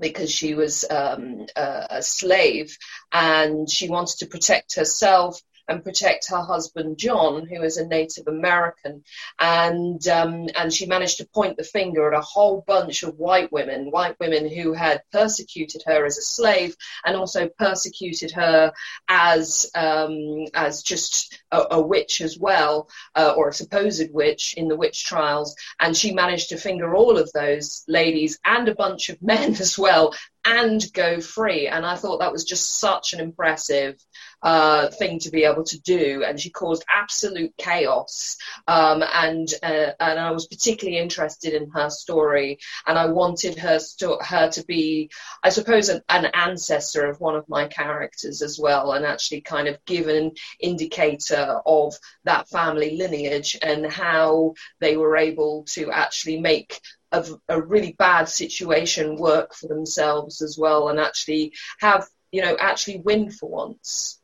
because 0.00 0.30
she 0.30 0.54
was 0.54 0.84
um, 0.90 1.46
a, 1.56 1.86
a, 1.90 2.02
slave 2.02 2.76
and 3.12 3.70
she 3.70 3.88
wanted 3.88 4.18
to 4.18 4.26
protect 4.26 4.74
herself 4.74 5.40
and 5.72 5.82
protect 5.82 6.28
her 6.28 6.42
husband 6.42 6.98
John, 6.98 7.46
who 7.46 7.62
is 7.62 7.78
a 7.78 7.86
Native 7.86 8.28
American, 8.28 9.02
and 9.38 10.06
um, 10.06 10.48
and 10.54 10.72
she 10.72 10.86
managed 10.86 11.18
to 11.18 11.26
point 11.26 11.56
the 11.56 11.64
finger 11.64 12.12
at 12.12 12.18
a 12.18 12.22
whole 12.22 12.62
bunch 12.66 13.02
of 13.02 13.18
white 13.18 13.50
women, 13.50 13.90
white 13.90 14.16
women 14.20 14.48
who 14.48 14.74
had 14.74 15.02
persecuted 15.10 15.82
her 15.86 16.04
as 16.04 16.18
a 16.18 16.22
slave 16.22 16.76
and 17.04 17.16
also 17.16 17.48
persecuted 17.48 18.30
her 18.32 18.72
as 19.08 19.70
um, 19.74 20.44
as 20.54 20.82
just 20.82 21.42
a, 21.50 21.62
a, 21.72 21.80
witch 21.80 22.20
as 22.20 22.38
well, 22.38 22.88
uh, 23.16 23.32
or 23.36 23.48
a 23.48 23.54
supposed 23.54 24.12
witch 24.12 24.54
in 24.56 24.68
the 24.68 24.76
witch 24.76 25.04
trials, 25.04 25.56
and 25.80 25.96
she 25.96 26.12
managed 26.12 26.50
to 26.50 26.56
finger 26.56 26.94
all 26.94 27.16
of 27.18 27.32
those 27.32 27.82
ladies 27.88 28.38
and 28.44 28.68
a 28.68 28.74
bunch 28.74 29.08
of 29.08 29.20
men 29.32 29.52
as 29.52 29.78
well 29.78 30.14
and 30.44 30.84
go 30.92 31.20
free. 31.20 31.68
And 31.68 31.86
I 31.86 31.96
thought 31.96 32.18
that 32.18 32.32
was 32.32 32.44
just 32.44 32.78
such 32.78 33.12
an 33.12 33.20
impressive 33.20 33.96
uh, 34.42 34.88
thing 34.88 35.18
to 35.20 35.30
be 35.30 35.44
able 35.44 35.64
to 35.64 35.80
do. 35.80 36.24
And 36.26 36.38
she 36.38 36.50
caused 36.50 36.84
absolute 36.92 37.54
chaos. 37.56 38.36
Um, 38.66 39.02
and 39.02 39.48
uh, 39.62 39.92
and 40.00 40.18
I 40.18 40.30
was 40.30 40.46
particularly 40.46 40.98
interested 40.98 41.54
in 41.54 41.70
her 41.70 41.90
story, 41.90 42.58
and 42.86 42.98
I 42.98 43.06
wanted 43.06 43.58
her 43.58 43.78
sto- 43.78 44.18
her 44.20 44.50
to 44.50 44.64
be, 44.64 45.10
I 45.42 45.50
suppose, 45.50 45.88
an, 45.88 46.02
an, 46.08 46.26
ancestor 46.34 47.06
of 47.08 47.20
one 47.20 47.36
of 47.36 47.48
my 47.48 47.66
characters 47.68 48.42
as 48.42 48.58
well, 48.58 48.92
and 48.92 49.04
actually 49.04 49.42
kind 49.42 49.68
of 49.68 49.84
give 49.84 50.08
an 50.08 50.32
indicator 50.60 51.60
of 51.66 51.94
that 52.24 52.48
family 52.48 52.96
lineage 52.96 53.58
and 53.62 53.86
how 53.86 54.54
they 54.80 54.96
were 54.96 55.16
able 55.16 55.64
to 55.70 55.90
actually 55.90 56.40
make 56.40 56.80
a 57.12 57.60
really 57.60 57.92
bad 57.98 58.26
situation 58.26 59.16
work 59.16 59.54
for 59.54 59.68
themselves 59.68 60.40
as 60.40 60.56
well 60.58 60.88
and 60.88 60.98
actually 60.98 61.52
have 61.78 62.06
you 62.30 62.40
know 62.40 62.56
actually 62.58 62.98
win 63.04 63.30
for 63.30 63.50
once 63.50 64.21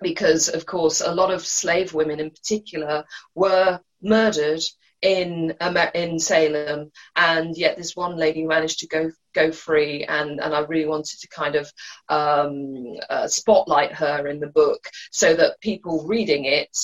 because 0.00 0.48
of 0.48 0.66
course 0.66 1.00
a 1.00 1.14
lot 1.14 1.30
of 1.30 1.46
slave 1.46 1.92
women 1.94 2.20
in 2.20 2.30
particular 2.30 3.04
were 3.34 3.80
murdered 4.02 4.62
in 5.02 5.54
in 5.94 6.18
Salem, 6.18 6.92
and 7.16 7.56
yet 7.56 7.76
this 7.76 7.96
one 7.96 8.16
lady 8.16 8.44
managed 8.44 8.80
to 8.80 8.86
go 8.86 9.10
go 9.34 9.50
free, 9.52 10.04
and 10.04 10.40
and 10.40 10.54
I 10.54 10.60
really 10.60 10.86
wanted 10.86 11.20
to 11.20 11.28
kind 11.28 11.56
of 11.56 11.72
um, 12.08 12.96
uh, 13.08 13.26
spotlight 13.26 13.92
her 13.92 14.26
in 14.26 14.40
the 14.40 14.48
book 14.48 14.88
so 15.10 15.34
that 15.34 15.60
people 15.60 16.06
reading 16.06 16.44
it 16.44 16.76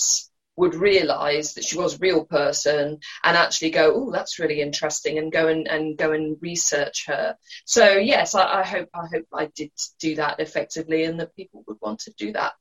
would 0.57 0.75
realize 0.75 1.53
that 1.55 1.65
she 1.65 1.77
was 1.77 1.95
a 1.95 1.99
real 1.99 2.25
person 2.25 2.99
and 3.23 3.37
actually 3.37 3.69
go, 3.71 3.93
oh, 3.95 4.11
that's 4.11 4.39
really 4.39 4.63
interesting, 4.63 5.19
and 5.19 5.31
go 5.31 5.49
and, 5.49 5.69
and 5.69 5.99
go 5.99 6.13
and 6.13 6.39
research 6.41 7.07
her. 7.07 7.37
So 7.67 7.99
yes, 7.99 8.35
I, 8.35 8.61
I 8.61 8.65
hope 8.65 8.89
I 8.95 9.07
hope 9.13 9.27
I 9.33 9.47
did 9.55 9.73
do 10.01 10.17
that 10.17 10.41
effectively, 10.41 11.05
and 11.05 11.21
that 11.21 11.37
people 11.37 11.65
would 11.67 11.79
want 11.83 12.01
to 12.01 12.13
do 12.17 12.33
that. 12.33 12.55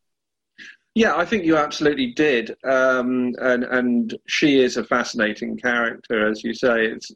Yeah, 0.95 1.17
I 1.17 1.25
think 1.25 1.43
you 1.43 1.57
absolutely 1.57 2.13
did, 2.13 2.55
um, 2.63 3.33
and 3.39 3.65
and 3.65 4.17
she 4.27 4.61
is 4.61 4.77
a 4.77 4.83
fascinating 4.83 5.57
character, 5.57 6.25
as 6.25 6.41
you 6.41 6.53
say. 6.53 6.85
It's 6.85 7.11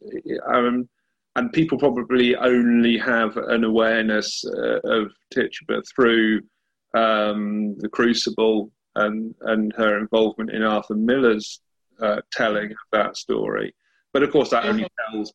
um, 0.53 0.89
and 1.37 1.53
people 1.53 1.77
probably 1.77 2.35
only 2.35 2.97
have 2.97 3.37
an 3.37 3.63
awareness 3.63 4.43
uh, 4.45 4.79
of 4.83 5.11
Tituba 5.33 5.81
through 5.95 6.41
um, 6.93 7.77
the 7.79 7.87
Crucible 7.87 8.69
and 8.95 9.33
and 9.41 9.71
her 9.77 9.97
involvement 9.97 10.51
in 10.51 10.61
Arthur 10.61 10.95
Miller's 10.95 11.61
uh, 12.01 12.19
telling 12.33 12.71
of 12.71 12.77
that 12.91 13.15
story. 13.15 13.73
But 14.11 14.23
of 14.23 14.31
course, 14.31 14.49
that 14.49 14.65
only 14.65 14.83
mm-hmm. 14.83 15.13
tells 15.13 15.33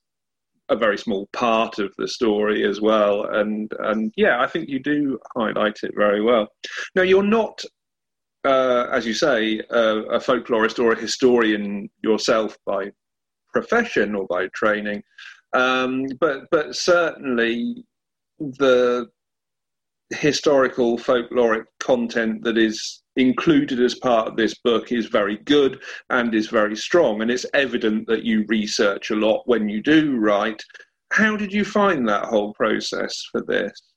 a 0.69 0.77
very 0.77 0.99
small 0.99 1.29
part 1.33 1.79
of 1.79 1.95
the 1.97 2.09
story 2.09 2.65
as 2.69 2.81
well. 2.83 3.25
And 3.25 3.73
and 3.79 4.13
yeah, 4.17 4.41
I 4.41 4.47
think 4.49 4.69
you 4.69 4.81
do 4.81 5.19
highlight 5.35 5.79
it 5.83 5.93
very 5.97 6.21
well. 6.21 6.49
Now, 6.95 7.03
you're 7.03 7.23
not 7.23 7.65
uh, 8.45 8.89
as 8.91 9.07
you 9.07 9.15
say, 9.15 9.61
uh, 9.71 10.03
a 10.11 10.19
folklorist 10.19 10.79
or 10.79 10.93
a 10.93 11.01
historian 11.01 11.89
yourself 12.03 12.57
by 12.67 12.91
profession 13.53 14.15
or 14.15 14.27
by 14.27 14.49
training, 14.49 15.03
um, 15.55 16.07
but 16.21 16.43
but 16.51 16.75
certainly 16.75 17.85
the 18.39 19.09
historical 20.11 20.99
folkloric 20.99 21.65
content 21.81 22.45
that 22.45 22.59
is 22.59 23.03
included 23.17 23.81
as 23.81 23.95
part 23.95 24.29
of 24.29 24.37
this 24.37 24.55
book 24.55 24.93
is 24.93 25.07
very 25.07 25.39
good 25.39 25.81
and 26.11 26.35
is 26.35 26.49
very 26.49 26.77
strong 26.77 27.23
and 27.23 27.31
it's 27.31 27.47
evident 27.55 28.07
that 28.07 28.25
you 28.25 28.45
research 28.49 29.11
a 29.11 29.17
lot 29.17 29.43
when 29.47 29.69
you 29.69 29.81
do 29.83 30.17
write. 30.17 30.63
How 31.13 31.37
did 31.37 31.53
you 31.53 31.65
find 31.65 32.09
that 32.09 32.25
whole 32.25 32.53
process 32.55 33.25
for 33.31 33.41
this 33.43 33.94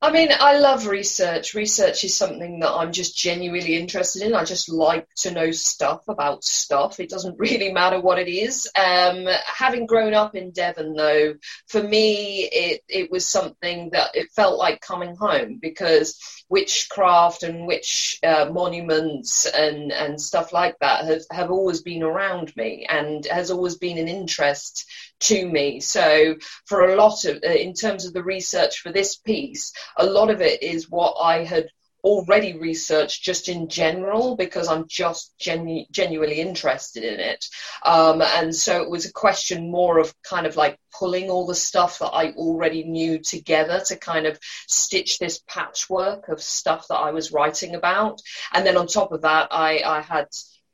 I 0.00 0.12
mean, 0.12 0.28
I 0.30 0.58
love 0.58 0.86
research. 0.86 1.54
Research 1.54 2.04
is 2.04 2.16
something 2.16 2.60
that 2.60 2.70
I'm 2.70 2.92
just 2.92 3.18
genuinely 3.18 3.74
interested 3.76 4.22
in. 4.22 4.32
I 4.32 4.44
just 4.44 4.68
like 4.68 5.08
to 5.18 5.32
know 5.32 5.50
stuff 5.50 6.06
about 6.06 6.44
stuff. 6.44 7.00
It 7.00 7.10
doesn't 7.10 7.36
really 7.38 7.72
matter 7.72 8.00
what 8.00 8.20
it 8.20 8.28
is. 8.28 8.70
Um, 8.76 9.26
having 9.44 9.86
grown 9.86 10.14
up 10.14 10.36
in 10.36 10.52
Devon, 10.52 10.94
though, 10.94 11.34
for 11.66 11.82
me, 11.82 12.44
it, 12.44 12.82
it 12.88 13.10
was 13.10 13.26
something 13.26 13.90
that 13.90 14.14
it 14.14 14.30
felt 14.30 14.56
like 14.56 14.80
coming 14.80 15.16
home 15.16 15.58
because 15.60 16.16
witchcraft 16.48 17.42
and 17.42 17.66
witch 17.66 18.20
uh, 18.22 18.48
monuments 18.52 19.46
and, 19.46 19.90
and 19.90 20.20
stuff 20.20 20.52
like 20.52 20.76
that 20.80 21.06
have, 21.06 21.22
have 21.32 21.50
always 21.50 21.82
been 21.82 22.04
around 22.04 22.54
me 22.56 22.86
and 22.88 23.26
has 23.26 23.50
always 23.50 23.76
been 23.76 23.98
an 23.98 24.06
interest 24.06 24.86
to 25.20 25.48
me. 25.48 25.80
So, 25.80 26.36
for 26.66 26.88
a 26.88 26.96
lot 26.96 27.24
of, 27.24 27.38
uh, 27.44 27.50
in 27.50 27.74
terms 27.74 28.06
of 28.06 28.12
the 28.12 28.22
research 28.22 28.80
for 28.80 28.92
this 28.92 29.16
piece, 29.16 29.72
a 29.96 30.06
lot 30.06 30.30
of 30.30 30.40
it 30.40 30.62
is 30.62 30.90
what 30.90 31.16
I 31.20 31.44
had 31.44 31.68
already 32.04 32.56
researched 32.56 33.22
just 33.22 33.48
in 33.48 33.68
general 33.68 34.36
because 34.36 34.68
I'm 34.68 34.86
just 34.88 35.36
genu- 35.38 35.84
genuinely 35.90 36.40
interested 36.40 37.04
in 37.04 37.20
it. 37.20 37.44
Um, 37.84 38.22
and 38.22 38.54
so 38.54 38.82
it 38.82 38.90
was 38.90 39.06
a 39.06 39.12
question 39.12 39.70
more 39.70 39.98
of 39.98 40.14
kind 40.22 40.46
of 40.46 40.56
like 40.56 40.78
pulling 40.96 41.28
all 41.28 41.46
the 41.46 41.54
stuff 41.54 41.98
that 41.98 42.10
I 42.10 42.32
already 42.32 42.84
knew 42.84 43.18
together 43.18 43.82
to 43.86 43.96
kind 43.96 44.26
of 44.26 44.38
stitch 44.68 45.18
this 45.18 45.40
patchwork 45.46 46.28
of 46.28 46.42
stuff 46.42 46.86
that 46.88 46.96
I 46.96 47.10
was 47.10 47.32
writing 47.32 47.74
about. 47.74 48.20
And 48.52 48.64
then 48.64 48.76
on 48.76 48.86
top 48.86 49.12
of 49.12 49.22
that, 49.22 49.48
I, 49.50 49.82
I 49.84 50.00
had 50.00 50.28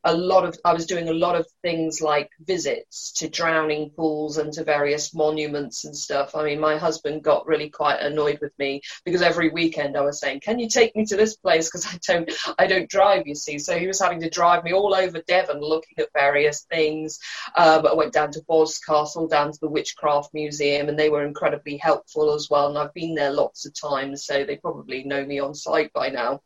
a 0.05 0.15
lot 0.15 0.45
of 0.45 0.59
I 0.65 0.75
was 0.75 0.87
doing 0.87 1.09
a 1.09 1.15
lot 1.15 1.35
of 1.35 1.47
things 1.63 2.01
like 2.01 2.31
visits 2.41 3.13
to 3.13 3.29
drowning 3.29 3.91
pools 3.91 4.37
and 4.39 4.53
to 4.53 4.65
various 4.65 5.15
monuments 5.15 5.85
and 5.85 5.97
stuff. 5.97 6.37
I 6.37 6.45
mean, 6.45 6.61
my 6.61 6.77
husband 6.77 7.23
got 7.23 7.47
really 7.47 7.71
quite 7.71 8.01
annoyed 8.01 8.39
with 8.41 8.53
me 8.59 8.83
because 9.05 9.23
every 9.23 9.49
weekend 9.49 9.97
I 9.97 10.03
was 10.03 10.21
saying, 10.21 10.41
"Can 10.41 10.59
you 10.59 10.69
take 10.69 10.95
me 10.95 11.07
to 11.07 11.17
this 11.17 11.37
place?" 11.37 11.69
Because 11.69 11.87
I 11.87 11.99
don't 12.07 12.31
I 12.59 12.67
don't 12.67 12.89
drive, 12.89 13.27
you 13.27 13.35
see. 13.35 13.59
So 13.59 13.79
he 13.79 13.87
was 13.87 14.01
having 14.01 14.21
to 14.21 14.31
drive 14.31 14.63
me 14.65 14.75
all 14.75 14.95
over 14.95 15.23
Devon 15.27 15.61
looking 15.61 15.99
at 15.99 16.13
various 16.13 16.63
things. 16.71 17.19
Um, 17.57 17.87
I 17.87 17.95
went 17.95 18.13
down 18.13 18.31
to 18.33 18.43
Boscastle, 18.49 19.29
down 19.29 19.53
to 19.53 19.59
the 19.61 19.69
Witchcraft 19.69 20.35
Museum, 20.35 20.89
and 20.89 20.99
they 20.99 21.09
were 21.09 21.25
incredibly 21.25 21.77
helpful 21.79 22.35
as 22.35 22.49
well. 22.51 22.69
And 22.69 22.79
I've 22.79 22.95
been 22.95 23.15
there 23.15 23.33
lots 23.33 23.67
of 23.67 23.75
times, 23.75 24.27
so 24.27 24.45
they 24.45 24.57
probably 24.57 25.05
know 25.05 25.25
me 25.25 25.39
on 25.39 25.55
site 25.55 25.93
by 25.93 26.11
now. 26.11 26.43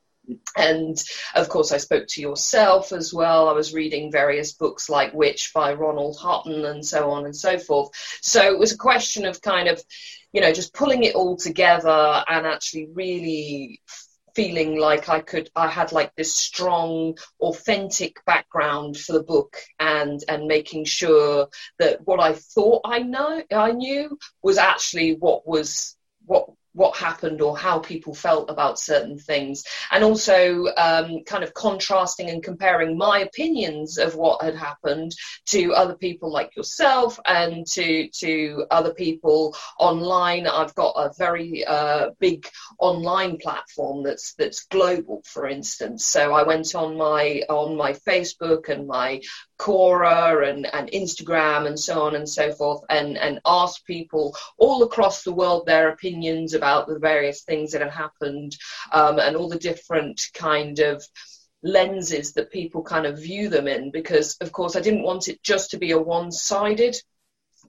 And 0.57 1.03
of 1.35 1.49
course, 1.49 1.73
I 1.73 1.79
spoke 1.79 2.07
to 2.09 2.21
yourself 2.21 2.93
as 2.93 3.13
well. 3.13 3.49
I 3.49 3.53
was 3.53 3.75
reading 3.75 4.13
various 4.13 4.53
books 4.53 4.89
like 4.89 5.15
Witch 5.15 5.53
by 5.55 5.75
Ronald 5.75 6.19
Hutton 6.19 6.65
and 6.65 6.85
so 6.85 7.11
on 7.11 7.25
and 7.25 7.37
so 7.37 7.59
forth. 7.59 7.91
So 8.21 8.53
it 8.53 8.59
was 8.59 8.73
a 8.73 8.79
question 8.79 9.25
of 9.25 9.41
kind 9.41 9.69
of, 9.69 9.83
you 10.33 10.41
know, 10.41 10.53
just 10.53 10.75
pulling 10.75 11.05
it 11.05 11.15
all 11.15 11.37
together 11.37 12.25
and 12.29 12.47
actually 12.47 12.89
really 12.93 13.81
feeling 14.35 14.79
like 14.79 15.09
I 15.09 15.19
could, 15.21 15.51
I 15.57 15.67
had 15.67 15.91
like 15.91 16.15
this 16.15 16.33
strong, 16.33 17.19
authentic 17.41 18.25
background 18.25 18.97
for 18.97 19.13
the 19.13 19.23
book, 19.23 19.57
and 19.81 20.23
and 20.29 20.47
making 20.47 20.85
sure 20.85 21.49
that 21.81 22.07
what 22.07 22.21
I 22.21 22.35
thought 22.35 22.83
I 22.85 23.01
know, 23.01 23.43
I 23.53 23.73
knew, 23.73 24.17
was 24.41 24.59
actually 24.59 25.15
what 25.15 25.45
was 25.45 25.97
what 26.25 26.51
what 26.73 26.97
happened 26.97 27.41
or 27.41 27.57
how 27.57 27.79
people 27.79 28.15
felt 28.15 28.51
about 28.51 28.79
certain 28.79 29.19
things, 29.19 29.65
and 29.91 30.05
also 30.05 30.67
um, 30.77 31.25
kind 31.25 31.45
of 31.45 31.55
contrasting 31.55 32.31
and 32.31 32.43
comparing 32.43 32.97
my 32.97 33.21
opinions 33.21 33.99
of 33.99 34.15
what 34.15 34.43
had 34.43 34.55
happened 34.55 35.13
to 35.47 35.75
other 35.75 35.95
people 35.95 36.31
like 36.31 36.55
yourself 36.57 37.19
and 37.27 37.67
to 37.67 38.09
to 38.11 38.65
other 38.71 38.95
people 38.95 39.57
online. 39.79 40.47
I've 40.47 40.75
got 40.75 40.93
a 40.97 41.13
very 41.19 41.65
uh, 41.65 42.11
big 42.21 42.49
online 42.79 43.39
platform 43.39 44.03
that's 44.03 44.35
that's 44.35 44.67
global, 44.67 45.23
for 45.27 45.47
instance. 45.47 46.07
So 46.07 46.33
I 46.33 46.43
went 46.43 46.75
on 46.75 46.97
my 46.97 47.43
on 47.49 47.77
my 47.77 47.93
Facebook 47.93 48.69
and 48.69 48.87
my 48.87 49.21
Quora 49.59 50.49
and, 50.49 50.67
and 50.73 50.89
Instagram 50.91 51.67
and 51.67 51.79
so 51.79 52.03
on 52.03 52.15
and 52.15 52.29
so 52.29 52.53
forth, 52.53 52.83
and, 52.89 53.19
and 53.19 53.41
ask 53.45 53.85
people 53.85 54.37
all 54.57 54.85
across 54.85 55.25
the 55.25 55.33
world 55.33 55.67
their 55.67 55.89
opinions 55.89 56.55
about 56.59 56.87
the 56.87 56.99
various 56.99 57.43
things 57.43 57.73
that 57.73 57.81
have 57.81 57.93
happened 57.93 58.57
um, 58.93 59.19
and 59.19 59.37
all 59.37 59.49
the 59.49 59.59
different 59.59 60.29
kind 60.35 60.79
of 60.81 61.03
lenses 61.63 62.35
that 62.35 62.53
people 62.53 62.83
kind 62.83 63.07
of 63.07 63.19
view 63.19 63.49
them 63.49 63.67
in. 63.67 63.91
Because, 63.91 64.37
of 64.41 64.53
course, 64.53 64.77
I 64.77 64.81
didn't 64.81 65.03
want 65.03 65.29
it 65.29 65.43
just 65.43 65.71
to 65.71 65.79
be 65.79 65.93
a 65.93 65.99
one 65.99 66.31
sided 66.31 66.97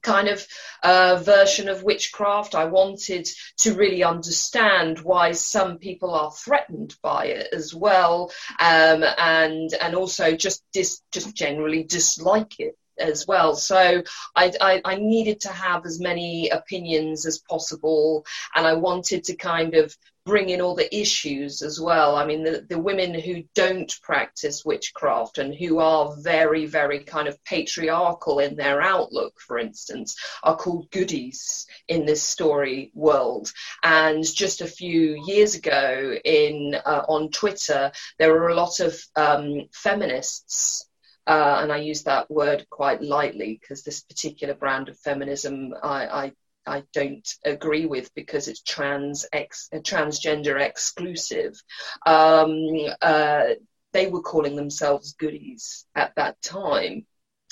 kind 0.02 0.28
of 0.28 0.46
uh, 0.82 1.20
version 1.22 1.68
of 1.68 1.82
witchcraft. 1.82 2.54
I 2.54 2.64
wanted 2.64 3.28
to 3.58 3.74
really 3.74 4.02
understand 4.02 5.00
why 5.00 5.32
some 5.32 5.78
people 5.78 6.14
are 6.14 6.32
threatened 6.32 6.94
by 7.02 7.26
it 7.26 7.48
as 7.52 7.74
well, 7.74 8.32
um, 8.58 9.04
and 9.18 9.72
and 9.74 9.94
also 9.94 10.36
just 10.36 10.62
dis, 10.72 11.02
just 11.12 11.34
generally 11.34 11.82
dislike 11.84 12.58
it 12.60 12.76
as 13.00 13.26
well. 13.26 13.54
So 13.54 14.02
I, 14.36 14.52
I, 14.60 14.80
I, 14.84 14.94
needed 14.96 15.40
to 15.42 15.48
have 15.48 15.86
as 15.86 16.00
many 16.00 16.50
opinions 16.50 17.26
as 17.26 17.38
possible, 17.38 18.24
and 18.54 18.66
I 18.66 18.74
wanted 18.74 19.24
to 19.24 19.36
kind 19.36 19.74
of 19.74 19.96
bring 20.26 20.50
in 20.50 20.60
all 20.60 20.74
the 20.74 20.94
issues 20.94 21.62
as 21.62 21.80
well. 21.80 22.14
I 22.14 22.26
mean, 22.26 22.44
the, 22.44 22.64
the 22.68 22.78
women 22.78 23.14
who 23.14 23.42
don't 23.54 23.92
practice 24.02 24.64
witchcraft 24.64 25.38
and 25.38 25.54
who 25.54 25.78
are 25.78 26.14
very, 26.20 26.66
very 26.66 27.00
kind 27.00 27.26
of 27.26 27.42
patriarchal 27.44 28.38
in 28.38 28.54
their 28.54 28.82
outlook, 28.82 29.40
for 29.40 29.58
instance, 29.58 30.16
are 30.42 30.56
called 30.56 30.90
goodies 30.90 31.66
in 31.88 32.04
this 32.04 32.22
story 32.22 32.90
world. 32.94 33.50
And 33.82 34.24
just 34.24 34.60
a 34.60 34.66
few 34.66 35.22
years 35.26 35.54
ago, 35.54 36.16
in 36.24 36.76
uh, 36.84 37.04
on 37.08 37.30
Twitter, 37.30 37.92
there 38.18 38.32
were 38.32 38.48
a 38.48 38.54
lot 38.54 38.80
of 38.80 39.00
um, 39.16 39.68
feminists 39.72 40.86
uh, 41.30 41.60
and 41.62 41.70
I 41.70 41.76
use 41.76 42.02
that 42.02 42.28
word 42.28 42.66
quite 42.70 43.00
lightly 43.02 43.56
because 43.60 43.84
this 43.84 44.00
particular 44.00 44.52
brand 44.52 44.88
of 44.88 44.98
feminism 44.98 45.74
I, 45.80 46.06
I, 46.06 46.32
I 46.66 46.82
don't 46.92 47.34
agree 47.44 47.86
with 47.86 48.12
because 48.16 48.48
it's 48.48 48.62
trans 48.62 49.26
ex, 49.32 49.68
transgender 49.72 50.60
exclusive. 50.60 51.62
Um, 52.04 52.56
uh, 53.00 53.44
they 53.92 54.08
were 54.08 54.22
calling 54.22 54.56
themselves 54.56 55.12
goodies 55.12 55.86
at 55.94 56.16
that 56.16 56.42
time. 56.42 57.06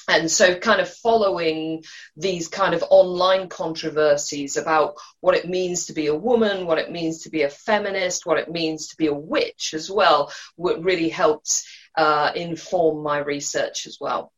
And 0.08 0.28
so, 0.28 0.58
kind 0.58 0.80
of 0.80 0.88
following 0.88 1.84
these 2.16 2.48
kind 2.48 2.74
of 2.74 2.82
online 2.88 3.48
controversies 3.48 4.56
about 4.56 4.94
what 5.20 5.36
it 5.36 5.48
means 5.48 5.86
to 5.86 5.92
be 5.92 6.06
a 6.06 6.14
woman, 6.14 6.66
what 6.66 6.78
it 6.78 6.90
means 6.90 7.24
to 7.24 7.30
be 7.30 7.42
a 7.42 7.50
feminist, 7.50 8.26
what 8.26 8.38
it 8.38 8.50
means 8.50 8.88
to 8.88 8.96
be 8.96 9.06
a 9.06 9.14
witch 9.14 9.74
as 9.74 9.88
well, 9.88 10.32
what 10.56 10.82
really 10.82 11.10
helped 11.10 11.62
uh, 11.96 12.32
inform 12.34 13.02
my 13.02 13.18
research 13.18 13.86
as 13.86 13.98
well. 14.00 14.32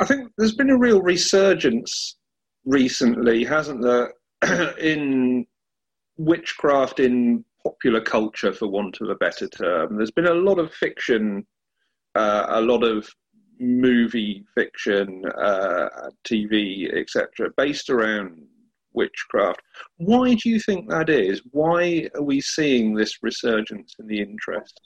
I 0.00 0.06
think 0.06 0.32
there's 0.38 0.54
been 0.54 0.70
a 0.70 0.78
real 0.78 1.02
resurgence 1.02 2.16
recently, 2.64 3.44
hasn't 3.44 3.82
there, 3.82 4.14
in 4.78 5.46
witchcraft 6.16 7.00
in 7.00 7.44
popular 7.62 8.00
culture, 8.00 8.52
for 8.52 8.68
want 8.68 8.98
of 9.00 9.10
a 9.10 9.14
better 9.14 9.46
term. 9.48 9.96
There's 9.96 10.10
been 10.10 10.26
a 10.26 10.34
lot 10.34 10.58
of 10.58 10.72
fiction, 10.72 11.46
uh, 12.14 12.46
a 12.48 12.60
lot 12.60 12.82
of 12.82 13.08
movie 13.58 14.44
fiction, 14.54 15.22
uh, 15.38 16.08
TV, 16.24 16.92
etc., 16.98 17.50
based 17.56 17.90
around 17.90 18.42
witchcraft. 18.94 19.60
Why 19.98 20.34
do 20.34 20.48
you 20.48 20.58
think 20.58 20.88
that 20.88 21.10
is? 21.10 21.42
Why 21.50 22.08
are 22.14 22.22
we 22.22 22.40
seeing 22.40 22.94
this 22.94 23.22
resurgence 23.22 23.94
in 23.98 24.06
the 24.06 24.20
interest? 24.20 24.80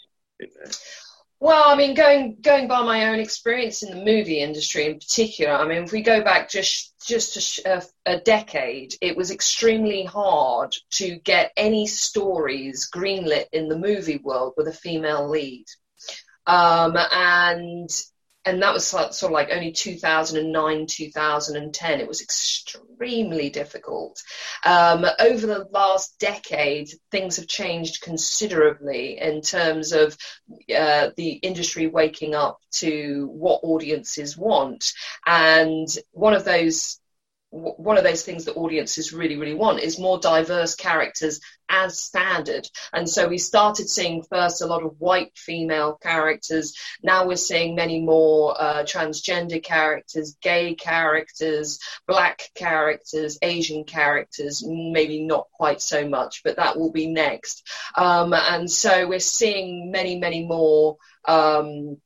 Well, 1.44 1.64
I 1.66 1.74
mean, 1.76 1.92
going 1.92 2.38
going 2.40 2.68
by 2.68 2.80
my 2.85 3.11
own 3.11 3.20
experience 3.20 3.83
in 3.83 3.90
the 3.90 4.02
movie 4.02 4.40
industry 4.40 4.87
in 4.87 4.94
particular, 4.94 5.52
I 5.52 5.66
mean, 5.68 5.83
if 5.83 5.92
we 5.92 6.00
go 6.00 6.22
back 6.22 6.48
just 6.48 6.98
just 7.07 7.59
a, 7.66 7.83
a, 8.07 8.18
decade, 8.18 8.94
it 9.02 9.14
was 9.14 9.30
extremely 9.30 10.07
hard 10.07 10.74
to 10.92 11.16
get 11.16 11.52
any 11.54 11.87
stories 11.87 12.88
greenlit 12.90 13.48
in 13.52 13.68
the 13.68 13.78
movie 13.78 14.16
world 14.16 14.54
with 14.57 14.68
a 14.68 14.72
female 14.72 15.28
lead, 15.28 15.66
um, 16.46 16.96
and 16.96 17.90
and 18.44 18.62
that 18.62 18.72
was 18.72 18.87
sort 18.87 19.22
of 19.22 19.30
like 19.30 19.50
only 19.50 19.72
2009 19.72 20.87
2010 20.87 22.00
it 22.00 22.09
was 22.09 22.22
extremely 22.22 23.50
difficult. 23.50 24.22
Um, 24.64 25.04
over 25.18 25.46
the 25.46 25.68
last 25.70 26.18
decade 26.18 26.88
things 27.11 27.37
have 27.37 27.46
changed 27.46 28.02
considerably 28.02 29.18
in 29.20 29.40
terms 29.40 29.92
of 29.92 30.16
uh, 30.76 31.11
the 31.16 31.33
industry 31.42 31.87
waking 31.87 32.35
up 32.35 32.61
to 32.72 33.28
what 33.33 33.61
audiences 33.62 34.37
want. 34.37 34.92
And 35.26 35.88
one 36.12 36.35
of 36.35 36.44
those 36.44 37.00
one 37.54 37.96
of 37.96 38.02
those 38.02 38.24
things 38.24 38.44
that 38.44 38.56
audiences 38.56 39.12
really, 39.12 39.36
really 39.36 39.54
want 39.54 39.78
is 39.78 39.96
more 39.96 40.18
diverse 40.18 40.74
characters 40.74 41.40
as 41.68 42.00
standard. 42.00 42.68
And 42.92 43.08
so 43.08 43.28
we 43.28 43.38
started 43.38 43.88
seeing 43.88 44.24
first 44.24 44.60
a 44.60 44.66
lot 44.66 44.82
of 44.82 45.00
white 45.00 45.30
female 45.36 45.96
characters. 46.02 46.74
Now 47.00 47.26
we're 47.26 47.36
seeing 47.36 47.76
many 47.76 48.00
more 48.00 48.60
uh, 48.60 48.82
transgender 48.82 49.62
characters, 49.62 50.36
gay 50.42 50.74
characters, 50.74 51.78
black 52.08 52.50
characters, 52.56 53.38
Asian 53.40 53.84
characters, 53.84 54.64
maybe 54.66 55.24
not 55.24 55.46
quite 55.52 55.80
so 55.80 56.08
much, 56.08 56.42
but 56.42 56.56
that 56.56 56.76
will 56.76 56.90
be 56.90 57.06
next. 57.06 57.62
Um, 57.96 58.34
and 58.34 58.68
so 58.68 59.06
we're 59.06 59.20
seeing 59.20 59.92
many, 59.92 60.18
many 60.18 60.44
more. 60.44 60.96
Um, 61.26 61.98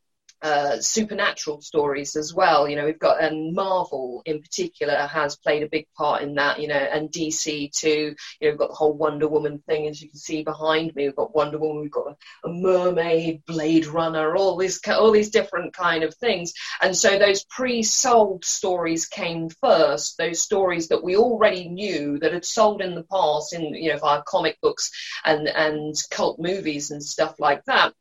uh, 0.42 0.80
supernatural 0.80 1.60
stories 1.60 2.16
as 2.16 2.32
well. 2.32 2.68
You 2.68 2.76
know, 2.76 2.84
we've 2.84 2.98
got 2.98 3.22
and 3.22 3.54
Marvel 3.54 4.22
in 4.24 4.40
particular 4.40 4.94
has 4.94 5.36
played 5.36 5.62
a 5.62 5.68
big 5.68 5.86
part 5.96 6.22
in 6.22 6.34
that. 6.34 6.60
You 6.60 6.68
know, 6.68 6.74
and 6.74 7.10
DC 7.10 7.72
too. 7.72 8.14
You 8.40 8.48
know, 8.48 8.50
we've 8.50 8.58
got 8.58 8.68
the 8.68 8.76
whole 8.76 8.92
Wonder 8.92 9.28
Woman 9.28 9.62
thing, 9.66 9.88
as 9.88 10.00
you 10.00 10.08
can 10.08 10.18
see 10.18 10.42
behind 10.44 10.94
me. 10.94 11.06
We've 11.06 11.16
got 11.16 11.34
Wonder 11.34 11.58
Woman, 11.58 11.82
we've 11.82 11.90
got 11.90 12.16
a, 12.44 12.48
a 12.48 12.52
mermaid, 12.52 13.44
Blade 13.46 13.86
Runner, 13.86 14.36
all 14.36 14.56
these 14.56 14.80
all 14.86 15.10
these 15.10 15.30
different 15.30 15.74
kind 15.74 16.04
of 16.04 16.14
things. 16.14 16.52
And 16.80 16.96
so 16.96 17.18
those 17.18 17.44
pre-sold 17.44 18.44
stories 18.44 19.06
came 19.06 19.48
first. 19.48 20.18
Those 20.18 20.42
stories 20.42 20.88
that 20.88 21.02
we 21.02 21.16
already 21.16 21.68
knew 21.68 22.18
that 22.20 22.32
had 22.32 22.44
sold 22.44 22.80
in 22.80 22.94
the 22.94 23.04
past, 23.04 23.52
in 23.52 23.74
you 23.74 23.92
know, 23.92 23.98
via 23.98 24.22
comic 24.26 24.58
books 24.60 24.90
and 25.24 25.48
and 25.48 25.94
cult 26.10 26.38
movies 26.38 26.90
and 26.90 27.02
stuff 27.02 27.34
like 27.38 27.64
that 27.64 27.92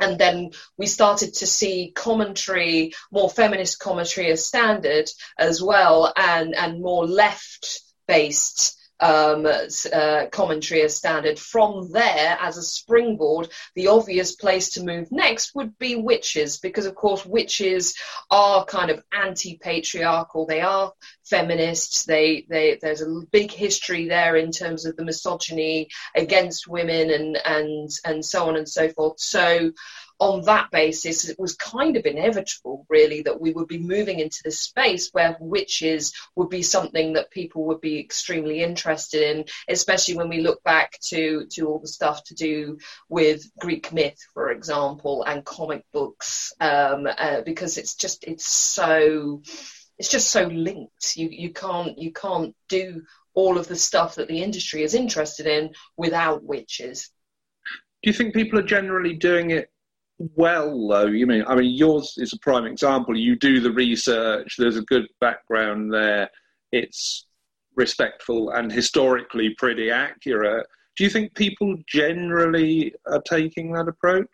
and 0.00 0.18
then 0.18 0.50
we 0.76 0.86
started 0.86 1.34
to 1.34 1.46
see 1.46 1.92
commentary, 1.94 2.92
more 3.10 3.30
feminist 3.30 3.78
commentary 3.78 4.30
as 4.30 4.46
standard 4.46 5.08
as 5.38 5.62
well, 5.62 6.12
and 6.16 6.54
and 6.54 6.82
more 6.82 7.06
left 7.06 7.80
based 8.06 8.78
um, 9.00 9.46
uh, 9.46 10.26
commentary 10.30 10.82
as 10.82 10.96
standard. 10.96 11.38
From 11.38 11.90
there, 11.90 12.38
as 12.40 12.56
a 12.56 12.62
springboard, 12.62 13.48
the 13.74 13.88
obvious 13.88 14.36
place 14.36 14.70
to 14.70 14.84
move 14.84 15.10
next 15.10 15.54
would 15.54 15.76
be 15.78 15.96
witches, 15.96 16.58
because 16.58 16.86
of 16.86 16.94
course 16.94 17.26
witches 17.26 17.94
are 18.30 18.64
kind 18.64 18.90
of 18.90 19.02
anti-patriarchal. 19.12 20.46
They 20.46 20.60
are 20.60 20.92
feminists. 21.32 22.04
They, 22.04 22.46
they, 22.48 22.78
there's 22.80 23.00
a 23.00 23.22
big 23.30 23.50
history 23.50 24.06
there 24.08 24.36
in 24.36 24.50
terms 24.52 24.84
of 24.84 24.96
the 24.96 25.04
misogyny 25.04 25.88
against 26.14 26.68
women 26.68 27.10
and 27.10 27.38
and 27.44 27.90
and 28.04 28.24
so 28.24 28.48
on 28.48 28.56
and 28.56 28.68
so 28.68 28.90
forth. 28.90 29.18
So 29.18 29.72
on 30.22 30.42
that 30.42 30.70
basis, 30.70 31.28
it 31.28 31.38
was 31.38 31.56
kind 31.56 31.96
of 31.96 32.06
inevitable, 32.06 32.86
really, 32.88 33.22
that 33.22 33.40
we 33.40 33.52
would 33.52 33.66
be 33.66 33.78
moving 33.78 34.20
into 34.20 34.40
this 34.44 34.60
space 34.60 35.08
where 35.10 35.36
witches 35.40 36.12
would 36.36 36.48
be 36.48 36.62
something 36.62 37.14
that 37.14 37.32
people 37.32 37.64
would 37.64 37.80
be 37.80 37.98
extremely 37.98 38.62
interested 38.62 39.22
in, 39.22 39.44
especially 39.68 40.16
when 40.16 40.28
we 40.28 40.40
look 40.40 40.62
back 40.62 40.96
to, 41.00 41.46
to 41.50 41.66
all 41.66 41.80
the 41.80 41.88
stuff 41.88 42.22
to 42.22 42.34
do 42.34 42.78
with 43.08 43.50
Greek 43.58 43.92
myth, 43.92 44.20
for 44.32 44.52
example, 44.52 45.24
and 45.24 45.44
comic 45.44 45.84
books, 45.92 46.52
um, 46.60 47.08
uh, 47.18 47.40
because 47.40 47.76
it's 47.76 47.96
just 47.96 48.22
it's 48.22 48.46
so 48.46 49.42
it's 50.02 50.10
just 50.10 50.32
so 50.32 50.48
linked. 50.48 51.16
You 51.16 51.28
you 51.28 51.52
can't 51.52 51.96
you 51.96 52.10
can't 52.10 52.56
do 52.68 53.02
all 53.34 53.56
of 53.56 53.68
the 53.68 53.76
stuff 53.76 54.16
that 54.16 54.26
the 54.26 54.42
industry 54.42 54.82
is 54.82 54.94
interested 54.94 55.46
in 55.46 55.70
without 55.96 56.42
witches. 56.42 57.08
Do 58.02 58.10
you 58.10 58.12
think 58.12 58.34
people 58.34 58.58
are 58.58 58.64
generally 58.64 59.14
doing 59.14 59.52
it 59.52 59.70
well 60.18 60.88
though? 60.88 61.06
You 61.06 61.28
mean 61.28 61.44
i 61.46 61.54
mean 61.54 61.70
yours 61.70 62.14
is 62.16 62.32
a 62.32 62.38
prime 62.40 62.66
example. 62.66 63.16
You 63.16 63.36
do 63.36 63.60
the 63.60 63.70
research. 63.70 64.56
There's 64.58 64.76
a 64.76 64.82
good 64.82 65.06
background 65.20 65.94
there. 65.94 66.28
It's 66.72 67.28
respectful 67.76 68.50
and 68.50 68.72
historically 68.72 69.54
pretty 69.56 69.92
accurate. 69.92 70.66
Do 70.96 71.04
you 71.04 71.10
think 71.10 71.32
people 71.36 71.76
generally 71.86 72.92
are 73.06 73.22
taking 73.22 73.70
that 73.74 73.86
approach 73.86 74.26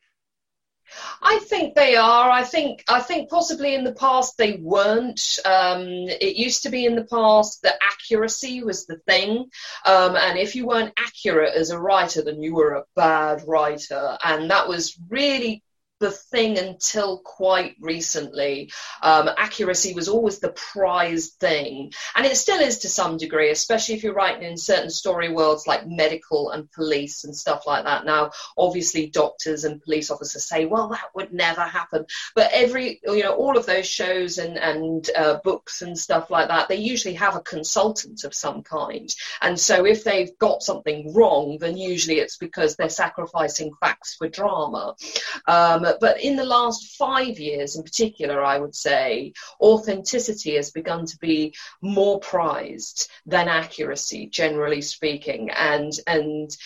I 1.23 1.39
think 1.41 1.75
they 1.75 1.97
are. 1.97 2.31
I 2.31 2.45
think 2.45 2.85
I 2.89 3.01
think 3.01 3.31
possibly 3.31 3.75
in 3.75 3.85
the 3.85 3.93
past 3.93 4.37
they 4.37 4.55
weren't. 4.55 5.39
Um, 5.45 5.83
it 5.87 6.37
used 6.37 6.63
to 6.65 6.71
be 6.71 6.87
in 6.87 6.97
the 6.97 7.05
past 7.05 7.63
that 7.63 7.79
accuracy 7.83 8.63
was 8.63 8.87
the 8.87 8.99
thing, 9.07 9.51
um, 9.85 10.17
and 10.17 10.39
if 10.39 10.55
you 10.55 10.67
weren't 10.67 10.95
accurate 10.99 11.55
as 11.55 11.71
a 11.71 11.79
writer, 11.79 12.23
then 12.23 12.43
you 12.43 12.55
were 12.55 12.75
a 12.75 12.85
bad 12.97 13.43
writer, 13.47 14.17
and 14.25 14.51
that 14.51 14.69
was 14.69 14.99
really 15.09 15.63
the 16.01 16.11
thing 16.11 16.59
until 16.59 17.19
quite 17.19 17.77
recently. 17.81 18.71
Um, 19.03 19.29
accuracy 19.37 19.95
was 19.95 20.09
always 20.09 20.39
the 20.39 20.51
prized 20.51 21.35
thing, 21.35 21.93
and 22.15 22.27
it 22.27 22.37
still 22.37 22.61
is 22.61 22.81
to 22.81 22.89
some 22.89 23.17
degree, 23.17 23.51
especially 23.51 23.97
if 23.97 24.03
you're 24.03 24.15
writing 24.15 24.45
in 24.45 24.57
certain 24.57 24.91
story 24.91 25.29
worlds 25.29 25.67
like 25.67 25.87
medical 25.87 26.51
and 26.51 26.71
police 26.71 27.25
and 27.25 27.37
stuff 27.37 27.65
like 27.67 27.85
that. 27.85 28.05
Now, 28.05 28.31
obviously, 28.57 29.11
doctors 29.11 29.65
and 29.65 29.83
police 29.83 30.11
officers 30.11 30.47
say, 30.47 30.67
"Well, 30.67 30.89
that 30.89 31.11
would 31.15 31.33
never 31.33 31.63
happen," 31.63 32.07
but 32.35 32.51
every 32.53 33.01
you 33.05 33.23
know, 33.23 33.35
all 33.35 33.57
of 33.57 33.67
those 33.67 33.87
shows 33.87 34.39
and 34.39 34.57
and 34.57 35.09
uh, 35.17 35.39
books 35.43 35.83
and 35.83 35.99
stuff 35.99 36.31
like 36.31 36.49
that, 36.49 36.69
they 36.69 36.77
usually 36.77 37.15
have 37.15 37.35
a 37.35 37.41
consultant 37.41 38.25
of 38.25 38.35
some 38.35 38.63
kind, 38.63 39.13
and 39.43 39.59
so 39.59 39.85
if 39.85 40.05
they've 40.05 40.37
got 40.39 40.63
something 40.63 41.13
wrong, 41.15 41.59
then 41.61 41.77
usually 41.77 42.19
it's 42.21 42.37
because 42.37 42.77
they're 42.77 42.89
sacrificing 42.89 43.73
facts 43.81 44.15
for 44.15 44.29
drama. 44.29 44.95
Um, 45.47 45.87
but 46.01 46.21
in 46.21 46.37
the 46.37 46.45
last 46.45 46.97
five 46.97 47.39
years 47.39 47.77
in 47.77 47.83
particular, 47.83 48.43
I 48.43 48.59
would 48.59 48.75
say 48.75 49.33
authenticity 49.61 50.57
has 50.57 50.71
begun 50.71 51.07
to 51.07 51.19
be 51.19 51.55
more 51.81 52.21
prized 52.21 53.11
than 53.27 53.49
accuracy, 53.49 54.27
generally 54.27 54.83
speaking. 54.83 55.51
And, 55.51 55.93
and 56.07 56.57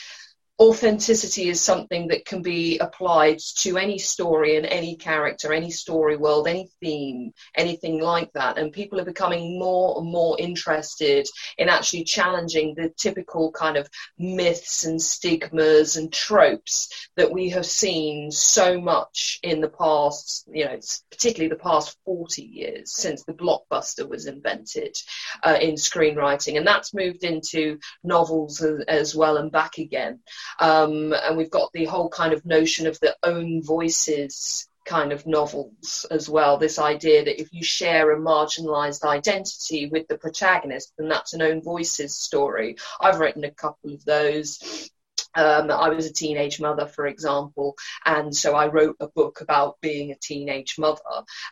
authenticity 0.62 1.48
is 1.48 1.60
something 1.60 2.06
that 2.06 2.24
can 2.24 2.40
be 2.40 2.78
applied 2.78 3.40
to 3.40 3.76
any 3.76 3.98
story 3.98 4.56
and 4.56 4.64
any 4.64 4.94
character, 4.94 5.52
any 5.52 5.72
story 5.72 6.16
world, 6.16 6.46
any 6.46 6.70
theme, 6.80 7.32
anything 7.56 8.00
like 8.00 8.32
that. 8.34 8.58
And 8.58 8.72
people 8.72 9.00
are 9.00 9.04
becoming 9.04 9.58
more 9.58 9.98
and 9.98 10.08
more 10.08 10.36
interested 10.38 11.26
in 11.58 11.68
actually 11.68 12.04
challenging 12.04 12.76
the 12.76 12.90
typical 12.96 13.50
kind 13.50 13.76
of 13.76 13.88
myths 14.16 14.84
and 14.84 15.02
stigmas 15.02 15.96
and 15.96 16.12
tropes 16.12 17.08
that 17.16 17.32
we 17.32 17.48
have 17.50 17.66
seen 17.66 18.30
so 18.30 18.80
much 18.80 19.40
in 19.42 19.60
the 19.60 19.68
past, 19.68 20.48
you 20.52 20.64
know, 20.64 20.78
particularly 21.10 21.48
the 21.48 21.60
past 21.60 21.98
40 22.04 22.40
years 22.40 22.94
since 22.94 23.24
the 23.24 23.32
blockbuster 23.32 24.08
was 24.08 24.26
invented 24.26 24.96
uh, 25.42 25.58
in 25.60 25.74
screenwriting. 25.74 26.56
And 26.56 26.64
that's 26.64 26.94
moved 26.94 27.24
into 27.24 27.80
novels 28.04 28.62
as, 28.62 28.84
as 28.86 29.16
well 29.16 29.38
and 29.38 29.50
back 29.50 29.78
again. 29.78 30.20
Um, 30.60 31.12
and 31.12 31.36
we've 31.36 31.50
got 31.50 31.70
the 31.72 31.84
whole 31.84 32.08
kind 32.08 32.32
of 32.32 32.44
notion 32.44 32.86
of 32.86 32.98
the 33.00 33.16
own 33.22 33.62
voices 33.62 34.68
kind 34.84 35.12
of 35.12 35.26
novels 35.26 36.06
as 36.10 36.28
well. 36.28 36.58
This 36.58 36.78
idea 36.78 37.24
that 37.24 37.40
if 37.40 37.52
you 37.52 37.62
share 37.62 38.10
a 38.12 38.18
marginalized 38.18 39.04
identity 39.04 39.88
with 39.88 40.08
the 40.08 40.18
protagonist, 40.18 40.92
then 40.98 41.08
that's 41.08 41.34
an 41.34 41.42
own 41.42 41.62
voices 41.62 42.16
story. 42.16 42.76
I've 43.00 43.20
written 43.20 43.44
a 43.44 43.50
couple 43.50 43.92
of 43.92 44.04
those. 44.04 44.90
Um, 45.34 45.70
I 45.70 45.88
was 45.90 46.06
a 46.06 46.12
teenage 46.12 46.60
mother, 46.60 46.86
for 46.86 47.06
example, 47.06 47.76
and 48.04 48.34
so 48.34 48.54
I 48.54 48.68
wrote 48.68 48.96
a 49.00 49.08
book 49.08 49.40
about 49.40 49.80
being 49.80 50.10
a 50.10 50.16
teenage 50.16 50.78
mother 50.78 51.00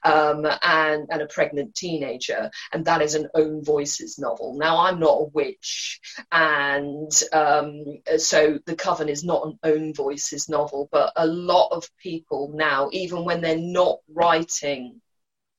um, 0.04 0.46
and, 0.62 1.08
and 1.10 1.22
a 1.22 1.26
pregnant 1.26 1.74
teenager, 1.74 2.50
and 2.72 2.84
that 2.84 3.02
is 3.02 3.14
an 3.14 3.28
own 3.34 3.64
voices 3.64 4.18
novel. 4.18 4.56
Now, 4.58 4.78
I'm 4.78 5.00
not 5.00 5.20
a 5.20 5.30
witch, 5.32 6.00
and 6.30 7.10
um, 7.32 7.84
so 8.18 8.58
The 8.66 8.76
Coven 8.76 9.08
is 9.08 9.24
not 9.24 9.46
an 9.46 9.58
own 9.62 9.94
voices 9.94 10.48
novel, 10.48 10.88
but 10.90 11.12
a 11.16 11.26
lot 11.26 11.68
of 11.72 11.88
people 11.96 12.52
now, 12.54 12.88
even 12.92 13.24
when 13.24 13.40
they're 13.40 13.56
not 13.56 13.98
writing 14.12 15.00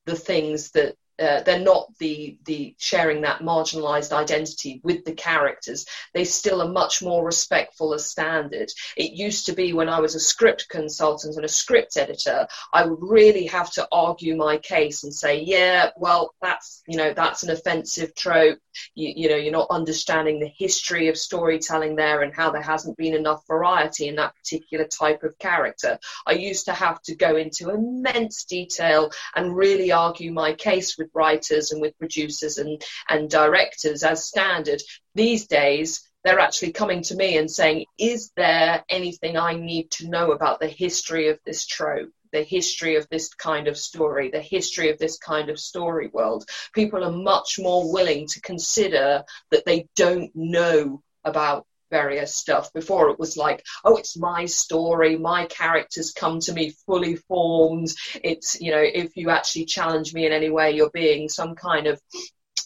the 0.06 0.16
things 0.16 0.72
that 0.72 0.96
uh, 1.22 1.42
they're 1.44 1.60
not 1.60 1.88
the 2.00 2.38
the 2.46 2.76
sharing 2.78 3.22
that 3.22 3.42
marginalized 3.42 4.12
identity 4.12 4.82
with 4.84 5.06
the 5.06 5.14
characters. 5.14 5.86
They 6.14 6.24
still 6.24 6.62
are 6.62 6.68
much 6.68 7.02
more 7.02 7.26
respectful 7.26 7.94
of 7.94 8.02
standard. 8.02 8.72
It 8.98 9.14
used 9.14 9.46
to 9.46 9.54
be 9.54 9.74
when 9.74 9.90
i 9.90 10.00
was 10.00 10.16
a 10.16 10.20
script 10.20 10.68
consultant 10.70 11.36
and 11.36 11.46
a 11.46 11.50
script 11.50 11.98
editor 11.98 12.48
i 12.74 12.86
would 12.86 13.00
really 13.02 13.46
have 13.46 13.72
to 13.72 13.88
argue 13.92 14.36
my 14.36 14.58
case 14.58 15.04
and 15.04 15.14
say 15.14 15.42
yeah 15.42 15.90
well 15.98 16.34
that's 16.42 16.82
you 16.88 16.98
know 16.98 17.14
that's 17.14 17.44
an 17.44 17.52
offensive 17.52 18.16
trope. 18.16 18.60
You, 18.96 19.14
you 19.16 19.30
know 19.30 19.36
you're 19.36 19.52
not 19.52 19.68
understanding 19.70 20.40
the 20.40 20.52
history 20.58 21.10
of 21.10 21.18
storytelling 21.18 21.96
there 21.96 22.22
and 22.22 22.34
how 22.34 22.52
there 22.52 22.62
hasn't 22.62 22.98
been 22.98 23.14
enough 23.14 23.46
variety 23.48 24.08
in 24.08 24.16
that 24.16 24.36
particular 24.36 24.86
type 24.86 25.24
of 25.24 25.38
character. 25.40 26.00
I 26.26 26.34
used 26.34 26.66
to 26.66 26.74
have 26.74 27.02
to 27.04 27.16
go 27.16 27.36
into 27.36 27.70
immense 27.70 28.46
detail 28.46 29.12
and 29.36 29.56
really 29.56 29.92
argue 29.92 30.32
my 30.32 30.54
case 30.54 30.98
with 30.98 31.11
writers 31.14 31.72
and 31.72 31.82
with 31.82 31.98
producers 31.98 32.58
and, 32.58 32.82
and 33.10 33.30
directors 33.30 34.04
as 34.04 34.26
standard. 34.26 34.82
These 35.16 35.48
days, 35.48 36.08
they're 36.24 36.40
actually 36.40 36.72
coming 36.72 37.02
to 37.04 37.16
me 37.16 37.38
and 37.38 37.50
saying, 37.50 37.86
Is 37.98 38.32
there 38.36 38.84
anything 38.90 39.38
I 39.38 39.56
need 39.56 39.92
to 39.92 40.10
know 40.10 40.32
about 40.32 40.60
the 40.60 40.68
history 40.68 41.30
of 41.30 41.40
this 41.46 41.66
trope? 41.66 42.12
the 42.32 42.44
history 42.44 42.96
of 42.96 43.06
this 43.10 43.34
kind 43.34 43.68
of 43.68 43.78
story, 43.78 44.30
the 44.30 44.40
history 44.40 44.90
of 44.90 44.98
this 44.98 45.18
kind 45.18 45.50
of 45.50 45.60
story 45.60 46.10
world. 46.14 46.46
People 46.74 47.04
are 47.04 47.12
much 47.12 47.60
more 47.60 47.92
willing 47.92 48.28
to 48.28 48.42
consider 48.42 49.24
that 49.52 49.66
they 49.66 49.88
don't 49.98 50.32
know 50.34 51.02
about 51.24 51.66
various 51.92 52.34
stuff. 52.34 52.74
Before 52.74 53.10
it 53.10 53.20
was 53.20 53.38
like, 53.38 53.64
oh, 53.84 53.98
it's 53.98 54.18
my 54.18 54.46
story, 54.46 55.18
my 55.18 55.46
characters 55.46 56.14
come 56.14 56.40
to 56.42 56.54
me 56.54 56.74
fully 56.88 57.18
formed. 57.18 57.90
It's, 58.24 58.60
you 58.60 58.72
know, 58.72 58.82
if 58.82 59.16
you 59.16 59.30
actually 59.30 59.66
challenge 59.66 60.14
me 60.14 60.26
in 60.26 60.32
any 60.32 60.50
way, 60.50 60.72
you're 60.72 60.90
being 60.90 61.30
some 61.30 61.54
kind 61.54 61.86
of 61.88 62.02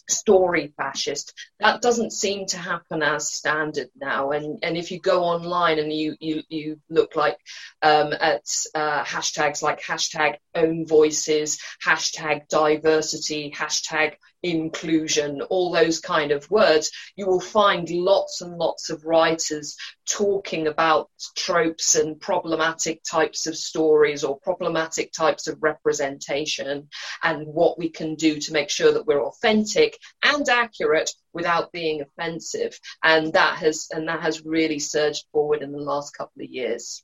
story 0.08 0.72
fascist. 0.76 1.32
That 1.60 1.82
doesn't 1.82 2.12
seem 2.12 2.46
to 2.46 2.58
happen 2.58 3.02
as 3.02 3.32
standard 3.32 3.88
now. 3.96 4.30
And 4.30 4.58
and 4.62 4.76
if 4.76 4.90
you 4.90 5.00
go 5.00 5.24
online 5.24 5.78
and 5.78 5.92
you 5.92 6.16
you, 6.20 6.42
you 6.48 6.80
look 6.88 7.16
like 7.16 7.38
um, 7.82 8.12
at 8.12 8.42
uh, 8.74 9.04
hashtags 9.04 9.62
like 9.62 9.82
hashtag 9.82 10.36
own 10.54 10.86
voices, 10.86 11.58
hashtag 11.84 12.48
diversity, 12.48 13.52
hashtag 13.56 14.14
inclusion, 14.42 15.40
all 15.42 15.72
those 15.72 16.00
kind 16.00 16.32
of 16.32 16.50
words, 16.50 16.90
you 17.16 17.26
will 17.26 17.40
find 17.40 17.88
lots 17.90 18.40
and 18.40 18.56
lots 18.56 18.90
of 18.90 19.04
writers 19.04 19.76
talking 20.06 20.66
about 20.66 21.10
tropes 21.36 21.94
and 21.94 22.20
problematic 22.20 23.02
types 23.02 23.46
of 23.46 23.56
stories 23.56 24.24
or 24.24 24.38
problematic 24.38 25.12
types 25.12 25.46
of 25.48 25.62
representation 25.62 26.88
and 27.22 27.46
what 27.46 27.78
we 27.78 27.88
can 27.88 28.14
do 28.14 28.38
to 28.38 28.52
make 28.52 28.70
sure 28.70 28.92
that 28.92 29.06
we're 29.06 29.24
authentic 29.24 29.98
and 30.22 30.48
accurate 30.48 31.10
without 31.32 31.72
being 31.72 32.02
offensive. 32.02 32.78
And 33.02 33.32
that 33.32 33.58
has 33.58 33.88
and 33.90 34.08
that 34.08 34.20
has 34.20 34.44
really 34.44 34.78
surged 34.78 35.24
forward 35.32 35.62
in 35.62 35.72
the 35.72 35.78
last 35.78 36.16
couple 36.16 36.42
of 36.42 36.50
years. 36.50 37.02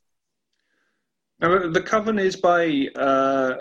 Now, 1.39 1.67
the 1.67 1.81
Coven 1.81 2.19
is 2.19 2.37
by 2.37 2.87
uh, 2.95 3.55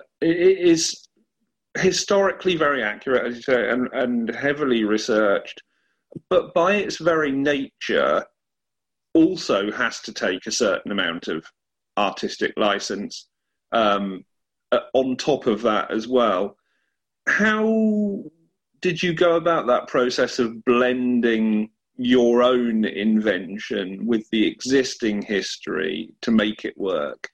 historically 1.77 2.57
very 2.57 2.83
accurate, 2.83 3.27
as 3.27 3.37
you 3.37 3.43
say, 3.43 3.71
and, 3.71 3.89
and 3.93 4.35
heavily 4.35 4.85
researched, 4.85 5.63
but 6.29 6.53
by 6.55 6.75
its 6.75 6.99
very 6.99 7.33
nature, 7.33 8.25
also 9.15 9.71
has 9.73 10.01
to 10.01 10.13
take 10.13 10.47
a 10.47 10.53
certain 10.53 10.91
amount 10.91 11.29
of 11.29 11.45
artistic 11.99 12.53
license 12.57 13.29
um, 13.73 14.25
uh, 14.71 14.81
on 14.95 15.17
top 15.17 15.47
of 15.47 15.63
that 15.63 15.91
as 15.91 16.09
well. 16.09 16.57
How 17.27 18.23
did 18.81 19.03
you 19.03 19.15
go 19.15 19.37
about 19.37 19.67
that 19.67 19.87
process 19.89 20.39
of 20.39 20.65
blending 20.65 21.71
your 21.97 22.43
own 22.43 22.85
invention 22.85 24.07
with 24.07 24.29
the 24.31 24.47
existing 24.47 25.23
history 25.23 26.11
to 26.23 26.31
make 26.31 26.65
it 26.65 26.77
work? 26.77 27.31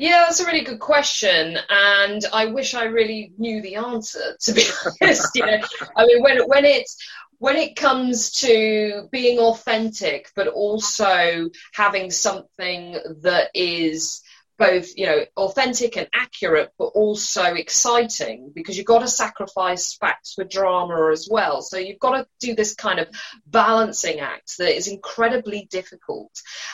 Yeah, 0.00 0.24
that's 0.26 0.40
a 0.40 0.46
really 0.46 0.64
good 0.64 0.80
question, 0.80 1.58
and 1.68 2.24
I 2.32 2.46
wish 2.46 2.72
I 2.72 2.84
really 2.84 3.34
knew 3.36 3.60
the 3.60 3.76
answer. 3.76 4.34
To 4.40 4.52
be 4.54 4.64
honest, 5.02 5.30
you 5.34 5.44
know, 5.44 5.58
I 5.94 6.06
mean, 6.06 6.22
when 6.22 6.38
when 6.48 6.64
it's 6.64 6.96
when 7.36 7.56
it 7.56 7.76
comes 7.76 8.30
to 8.40 9.08
being 9.12 9.38
authentic, 9.40 10.30
but 10.34 10.48
also 10.48 11.50
having 11.74 12.10
something 12.10 12.98
that 13.20 13.50
is 13.52 14.22
both 14.56 14.88
you 14.96 15.04
know 15.04 15.24
authentic 15.36 15.98
and 15.98 16.08
accurate 16.14 16.70
but 16.78 16.92
also 16.94 17.54
exciting 17.54 18.52
because 18.54 18.76
you've 18.78 18.86
got 18.86 19.00
to 19.00 19.08
sacrifice 19.08 19.96
facts 19.96 20.34
for 20.34 20.44
drama 20.44 21.10
as 21.10 21.26
well 21.30 21.62
so 21.62 21.78
you've 21.78 21.98
got 21.98 22.14
to 22.14 22.26
do 22.40 22.54
this 22.54 22.74
kind 22.74 22.98
of 22.98 23.08
balancing 23.46 24.20
act 24.20 24.58
that 24.58 24.76
is 24.76 24.86
incredibly 24.86 25.66
difficult 25.70 26.30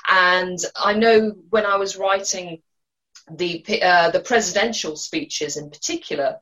and 0.09 0.59
i 0.75 0.95
know 0.95 1.33
when 1.51 1.65
i 1.65 1.77
was 1.77 1.97
writing 1.97 2.61
the 3.31 3.83
uh, 3.83 4.11
the 4.11 4.21
presidential 4.21 4.97
speeches 4.97 5.57
in 5.57 5.71
particular 5.71 6.39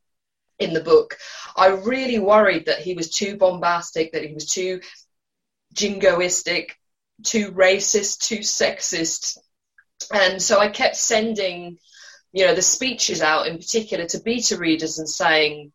in 0.59 0.73
the 0.73 0.83
book, 0.83 1.17
I 1.57 1.69
really 1.69 2.19
worried 2.19 2.67
that 2.67 2.81
he 2.81 2.95
was 2.95 3.11
too 3.11 3.37
bombastic, 3.37 4.13
that 4.13 4.25
he 4.25 4.35
was 4.35 4.47
too 4.47 4.81
jingoistic, 5.75 6.71
too 7.25 7.53
racist, 7.53 8.21
too 8.21 8.39
sexist, 8.39 9.39
and 10.13 10.41
so 10.41 10.59
I 10.59 10.69
kept 10.69 10.97
sending, 10.97 11.79
you 12.33 12.47
know, 12.47 12.55
the 12.55 12.63
speeches 12.63 13.23
out 13.23 13.47
in 13.47 13.57
particular 13.57 14.07
to 14.07 14.21
beta 14.21 14.57
readers 14.57 14.99
and 14.99 15.09
saying, 15.09 15.73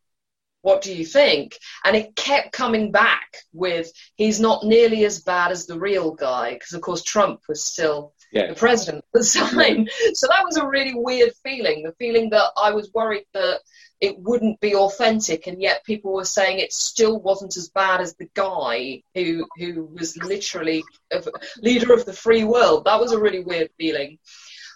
what 0.62 0.82
do 0.82 0.94
you 0.94 1.06
think? 1.06 1.58
And 1.84 1.96
it 1.96 2.16
kept 2.16 2.52
coming 2.52 2.92
back 2.92 3.38
with, 3.54 3.92
he's 4.16 4.40
not 4.40 4.64
nearly 4.64 5.06
as 5.06 5.22
bad 5.22 5.52
as 5.52 5.66
the 5.66 5.80
real 5.80 6.12
guy, 6.12 6.54
because 6.54 6.74
of 6.74 6.82
course 6.82 7.02
Trump 7.02 7.42
was 7.48 7.64
still 7.64 8.14
yeah. 8.32 8.48
the 8.48 8.56
president 8.56 9.04
at 9.14 9.22
the 9.22 9.40
time. 9.56 9.88
So 10.14 10.28
that 10.28 10.44
was 10.46 10.58
a 10.58 10.68
really 10.68 10.94
weird 10.96 11.32
feeling, 11.44 11.84
the 11.84 11.94
feeling 11.94 12.30
that 12.32 12.52
I 12.58 12.72
was 12.72 12.92
worried 12.94 13.26
that 13.34 13.60
it 14.02 14.18
wouldn't 14.18 14.62
be 14.62 14.76
authentic, 14.76 15.48
and 15.48 15.62
yet 15.62 15.84
people 15.84 16.14
were 16.14 16.26
saying 16.26 16.60
it 16.60 16.72
still 16.72 17.20
wasn't 17.20 17.58
as 17.58 17.70
bad 17.70 18.00
as 18.00 18.16
the 18.16 18.30
guy 18.34 19.04
who 19.14 19.46
who 19.58 19.90
was 19.94 20.16
literally 20.18 20.84
a 21.12 21.22
leader 21.62 21.94
of 21.94 22.06
the 22.06 22.14
free 22.14 22.46
world. 22.46 22.86
That 22.86 23.02
was 23.02 23.12
a 23.12 23.20
really 23.20 23.44
weird 23.44 23.70
feeling. 23.78 24.20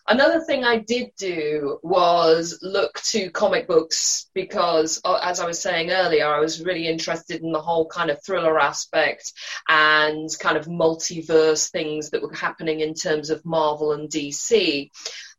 Another 0.05 0.41
thing 0.41 0.65
I 0.65 0.79
did 0.79 1.11
do 1.17 1.79
was 1.81 2.59
look 2.61 2.99
to 3.03 3.29
comic 3.29 3.67
books 3.67 4.29
because, 4.33 4.99
uh, 5.05 5.19
as 5.23 5.39
I 5.39 5.45
was 5.45 5.61
saying 5.61 5.91
earlier, 5.91 6.27
I 6.27 6.41
was 6.41 6.61
really 6.61 6.87
interested 6.87 7.41
in 7.41 7.53
the 7.53 7.61
whole 7.61 7.87
kind 7.87 8.09
of 8.09 8.21
thriller 8.21 8.59
aspect 8.59 9.31
and 9.69 10.29
kind 10.39 10.57
of 10.57 10.65
multiverse 10.65 11.71
things 11.71 12.09
that 12.09 12.21
were 12.21 12.33
happening 12.33 12.81
in 12.81 12.93
terms 12.93 13.29
of 13.29 13.45
Marvel 13.45 13.93
and 13.93 14.09
DC. 14.09 14.89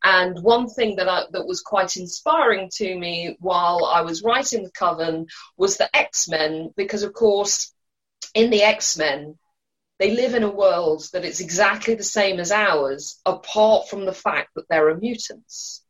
And 0.03 0.43
one 0.43 0.69
thing 0.69 0.97
that 0.97 1.11
I, 1.11 1.25
that 1.33 1.47
was 1.47 1.61
quite 1.61 1.99
inspiring 1.99 2.71
to 2.77 2.99
me 2.99 3.37
while 3.41 3.85
I 3.85 4.01
was 4.01 4.23
writing 4.23 4.65
the 4.65 4.71
Coven 4.71 5.27
was 5.59 5.77
the 5.77 5.95
X 5.95 6.27
Men, 6.27 6.73
because 6.75 7.03
of 7.03 7.13
course, 7.13 7.71
in 8.35 8.49
the 8.49 8.63
X 8.63 8.97
Men, 8.97 9.39
they 9.99 10.11
live 10.11 10.35
in 10.35 10.43
a 10.43 10.51
world 10.51 11.07
that 11.13 11.25
is 11.25 11.41
exactly 11.41 11.95
the 11.95 12.03
same 12.03 12.41
as 12.41 12.51
ours, 12.51 13.21
apart 13.25 13.89
from 13.89 14.05
the 14.05 14.13
fact 14.13 14.51
that 14.55 14.69
there 14.69 14.89
are 14.89 14.97
mutants. 14.97 15.83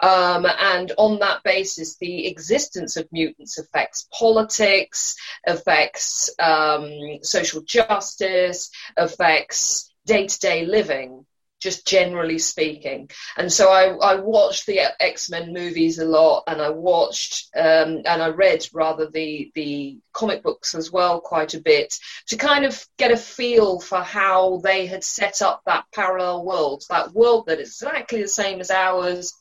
Um, 0.00 0.46
and 0.46 0.92
on 0.96 1.18
that 1.18 1.42
basis, 1.42 1.96
the 1.98 2.26
existence 2.26 2.96
of 2.96 3.08
mutants 3.12 3.58
affects 3.58 4.08
politics, 4.12 5.16
affects 5.46 6.30
um, 6.38 6.88
social 7.22 7.60
justice, 7.62 8.70
affects 8.96 9.92
day 10.06 10.26
to 10.26 10.38
day 10.38 10.64
living 10.64 11.26
just 11.60 11.86
generally 11.86 12.38
speaking. 12.38 13.10
And 13.36 13.52
so 13.52 13.70
I, 13.70 13.94
I 13.94 14.14
watched 14.16 14.66
the 14.66 14.80
X 15.02 15.30
Men 15.30 15.52
movies 15.52 15.98
a 15.98 16.04
lot, 16.04 16.44
and 16.46 16.60
I 16.60 16.70
watched 16.70 17.48
um, 17.56 18.02
and 18.04 18.22
I 18.22 18.28
read 18.28 18.66
rather 18.72 19.08
the 19.08 19.50
the 19.54 19.98
comic 20.12 20.42
books 20.42 20.74
as 20.74 20.90
well 20.90 21.20
quite 21.20 21.54
a 21.54 21.60
bit 21.60 21.94
to 22.26 22.36
kind 22.36 22.64
of 22.64 22.84
get 22.96 23.12
a 23.12 23.16
feel 23.16 23.80
for 23.80 24.00
how 24.00 24.58
they 24.58 24.86
had 24.86 25.04
set 25.04 25.42
up 25.42 25.62
that 25.66 25.84
parallel 25.94 26.44
world, 26.44 26.84
that 26.90 27.12
world 27.12 27.46
that 27.46 27.60
is 27.60 27.68
exactly 27.68 28.22
the 28.22 28.28
same 28.28 28.60
as 28.60 28.70
ours, 28.70 29.34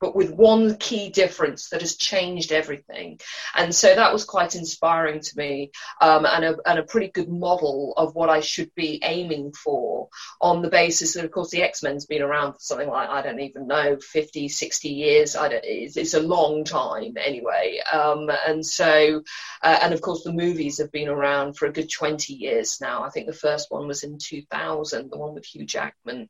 but 0.00 0.14
with 0.14 0.30
one 0.30 0.76
key 0.76 1.10
difference 1.10 1.70
that 1.70 1.80
has 1.80 1.96
changed 1.96 2.52
everything. 2.52 3.20
And 3.54 3.74
so 3.74 3.94
that 3.94 4.12
was 4.12 4.24
quite 4.24 4.54
inspiring 4.54 5.20
to 5.20 5.36
me 5.36 5.72
um, 6.00 6.26
and, 6.26 6.44
a, 6.44 6.56
and 6.66 6.78
a 6.78 6.84
pretty 6.84 7.08
good 7.08 7.28
model 7.28 7.94
of 7.96 8.14
what 8.14 8.30
I 8.30 8.40
should 8.40 8.74
be 8.74 9.00
aiming 9.02 9.52
for 9.52 10.08
on 10.40 10.62
the 10.62 10.70
basis 10.70 11.14
that, 11.14 11.24
of 11.24 11.30
course, 11.30 11.50
the 11.50 11.62
X 11.62 11.82
Men's 11.82 12.06
been 12.06 12.22
around 12.22 12.54
for 12.54 12.60
something 12.60 12.88
like, 12.88 13.08
I 13.08 13.22
don't 13.22 13.40
even 13.40 13.66
know, 13.66 13.98
50, 14.00 14.48
60 14.48 14.88
years. 14.88 15.36
I 15.36 15.48
don't, 15.48 15.64
it's, 15.64 15.96
it's 15.96 16.14
a 16.14 16.20
long 16.20 16.64
time 16.64 17.14
anyway. 17.16 17.80
Um, 17.92 18.30
and 18.46 18.64
so, 18.64 19.22
uh, 19.62 19.78
and 19.82 19.94
of 19.94 20.00
course, 20.00 20.22
the 20.22 20.32
movies 20.32 20.78
have 20.78 20.92
been 20.92 21.08
around 21.08 21.56
for 21.56 21.66
a 21.66 21.72
good 21.72 21.90
20 21.90 22.34
years 22.34 22.80
now. 22.80 23.02
I 23.02 23.10
think 23.10 23.26
the 23.26 23.32
first 23.32 23.70
one 23.70 23.86
was 23.88 24.02
in 24.04 24.18
2000, 24.18 25.10
the 25.10 25.18
one 25.18 25.34
with 25.34 25.46
Hugh 25.46 25.66
Jackman. 25.66 26.28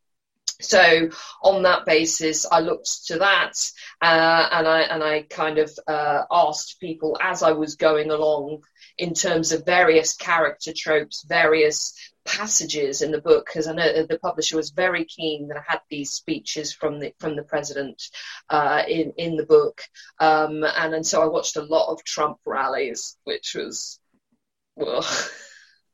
So 0.61 1.11
on 1.43 1.63
that 1.63 1.87
basis, 1.87 2.45
I 2.51 2.61
looked 2.61 3.07
to 3.07 3.19
that, 3.19 3.71
uh, 4.03 4.49
and 4.51 4.67
I 4.67 4.81
and 4.81 5.05
I 5.05 5.23
kind 5.23 5.59
of 5.59 5.71
uh, 5.87 6.25
asked 6.31 6.81
people 6.81 7.17
as 7.21 7.45
I 7.45 7.53
was 7.53 7.77
going 7.77 8.11
along 8.11 8.65
in 8.97 9.15
terms 9.15 9.53
of 9.53 9.65
various 9.65 10.17
character 10.17 10.73
tropes, 10.77 11.23
various 11.23 11.95
passages 12.25 13.03
in 13.03 13.13
the 13.13 13.21
book, 13.21 13.47
because 13.47 13.69
I 13.69 13.73
know 13.73 14.05
the 14.05 14.19
publisher 14.19 14.57
was 14.57 14.71
very 14.71 15.05
keen 15.05 15.47
that 15.49 15.59
I 15.59 15.63
had 15.65 15.81
these 15.89 16.11
speeches 16.11 16.73
from 16.73 16.99
the 16.99 17.15
from 17.21 17.37
the 17.37 17.45
president 17.45 18.03
uh, 18.51 18.83
in 18.89 19.13
in 19.17 19.37
the 19.37 19.47
book, 19.47 19.83
um, 20.19 20.65
and 20.65 20.93
and 20.93 21.07
so 21.07 21.23
I 21.23 21.27
watched 21.27 21.57
a 21.57 21.63
lot 21.63 21.93
of 21.93 22.03
Trump 22.03 22.39
rallies, 22.45 23.17
which 23.23 23.55
was 23.55 24.01
well. 24.75 25.07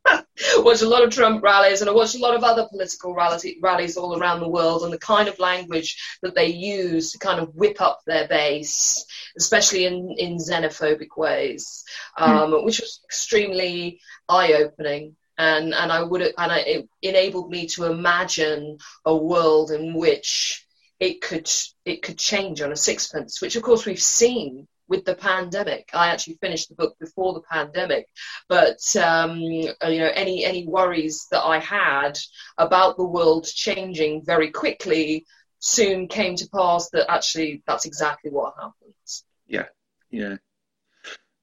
watched 0.59 0.83
a 0.83 0.89
lot 0.89 1.03
of 1.03 1.11
Trump 1.11 1.43
rallies 1.43 1.81
and 1.81 1.91
I 1.91 1.93
watched 1.93 2.15
a 2.15 2.21
lot 2.21 2.35
of 2.35 2.45
other 2.45 2.67
political 2.69 3.15
rallies, 3.15 3.47
rallies 3.63 3.97
all 3.97 4.19
around 4.19 4.41
the 4.41 4.49
world 4.49 4.83
and 4.83 4.93
the 4.93 4.99
kind 4.99 5.29
of 5.29 5.39
language 5.39 6.19
that 6.23 6.35
they 6.35 6.47
use 6.47 7.13
to 7.13 7.19
kind 7.19 7.41
of 7.41 7.55
whip 7.55 7.81
up 7.81 8.01
their 8.07 8.29
base, 8.29 9.07
especially 9.37 9.87
in, 9.87 10.15
in 10.19 10.39
xenophobic 10.39 11.17
ways, 11.17 11.85
um, 12.19 12.53
mm. 12.53 12.65
which 12.65 12.81
was 12.81 13.01
extremely 13.05 14.01
eye 14.29 14.55
opening. 14.55 15.17
And, 15.37 15.75
and 15.75 15.91
I 15.91 16.03
would 16.03 16.21
have 16.21 16.33
and 16.39 16.53
I, 16.53 16.59
it 16.59 16.89
enabled 17.03 17.51
me 17.51 17.67
to 17.69 17.87
imagine 17.87 18.79
a 19.05 19.17
world 19.17 19.73
in 19.73 19.95
which 19.95 20.65
it 21.01 21.21
could 21.21 21.51
it 21.85 22.03
could 22.03 22.17
change 22.17 22.61
on 22.61 22.71
a 22.71 22.77
sixpence, 22.77 23.43
which 23.43 23.57
of 23.57 23.65
course 23.65 23.85
we've 23.85 24.01
seen 24.01 24.69
with 24.89 25.05
the 25.05 25.15
pandemic. 25.15 25.89
I 25.95 26.09
actually 26.09 26.39
finished 26.41 26.69
the 26.69 26.75
book 26.75 26.97
before 26.99 27.35
the 27.35 27.41
pandemic, 27.41 28.07
but 28.49 28.79
um, 28.97 29.39
you 29.39 29.75
know 29.81 30.11
any 30.15 30.45
any 30.45 30.67
worries 30.67 31.27
that 31.31 31.43
I 31.43 31.59
had 31.59 32.19
about 32.59 32.97
the 32.97 33.05
world 33.05 33.47
changing 33.47 34.25
very 34.25 34.51
quickly 34.51 35.27
soon 35.59 36.09
came 36.09 36.37
to 36.37 36.49
pass. 36.55 36.91
That 36.91 37.11
actually 37.11 37.63
that's 37.67 37.87
exactly 37.87 38.31
what 38.31 38.55
happens. 38.57 39.25
Yeah, 39.47 39.67
yeah. 40.11 40.37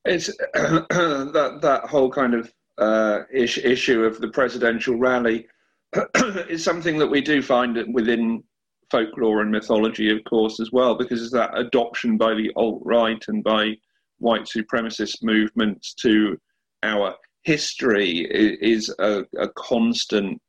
It's 0.05 0.27
that 0.53 1.59
that 1.61 1.83
whole 1.85 2.11
kind 2.11 2.33
of 2.33 2.53
uh, 2.77 3.21
ish, 3.31 3.57
issue 3.57 4.03
of 4.03 4.19
the 4.19 4.29
presidential 4.29 4.95
rally 4.95 5.47
is 6.49 6.63
something 6.63 6.97
that 6.97 7.07
we 7.07 7.21
do 7.21 7.41
find 7.41 7.93
within 7.93 8.43
folklore 8.91 9.41
and 9.41 9.51
mythology, 9.51 10.11
of 10.11 10.23
course, 10.25 10.59
as 10.59 10.71
well, 10.71 10.95
because 10.95 11.31
that 11.31 11.57
adoption 11.57 12.17
by 12.17 12.33
the 12.33 12.51
alt 12.55 12.81
right 12.83 13.23
and 13.27 13.43
by 13.43 13.75
white 14.19 14.43
supremacist 14.43 15.23
movements 15.23 15.93
to 15.95 16.37
our 16.83 17.15
history 17.43 18.19
is 18.29 18.93
a, 18.99 19.23
a 19.39 19.49
constant 19.55 20.39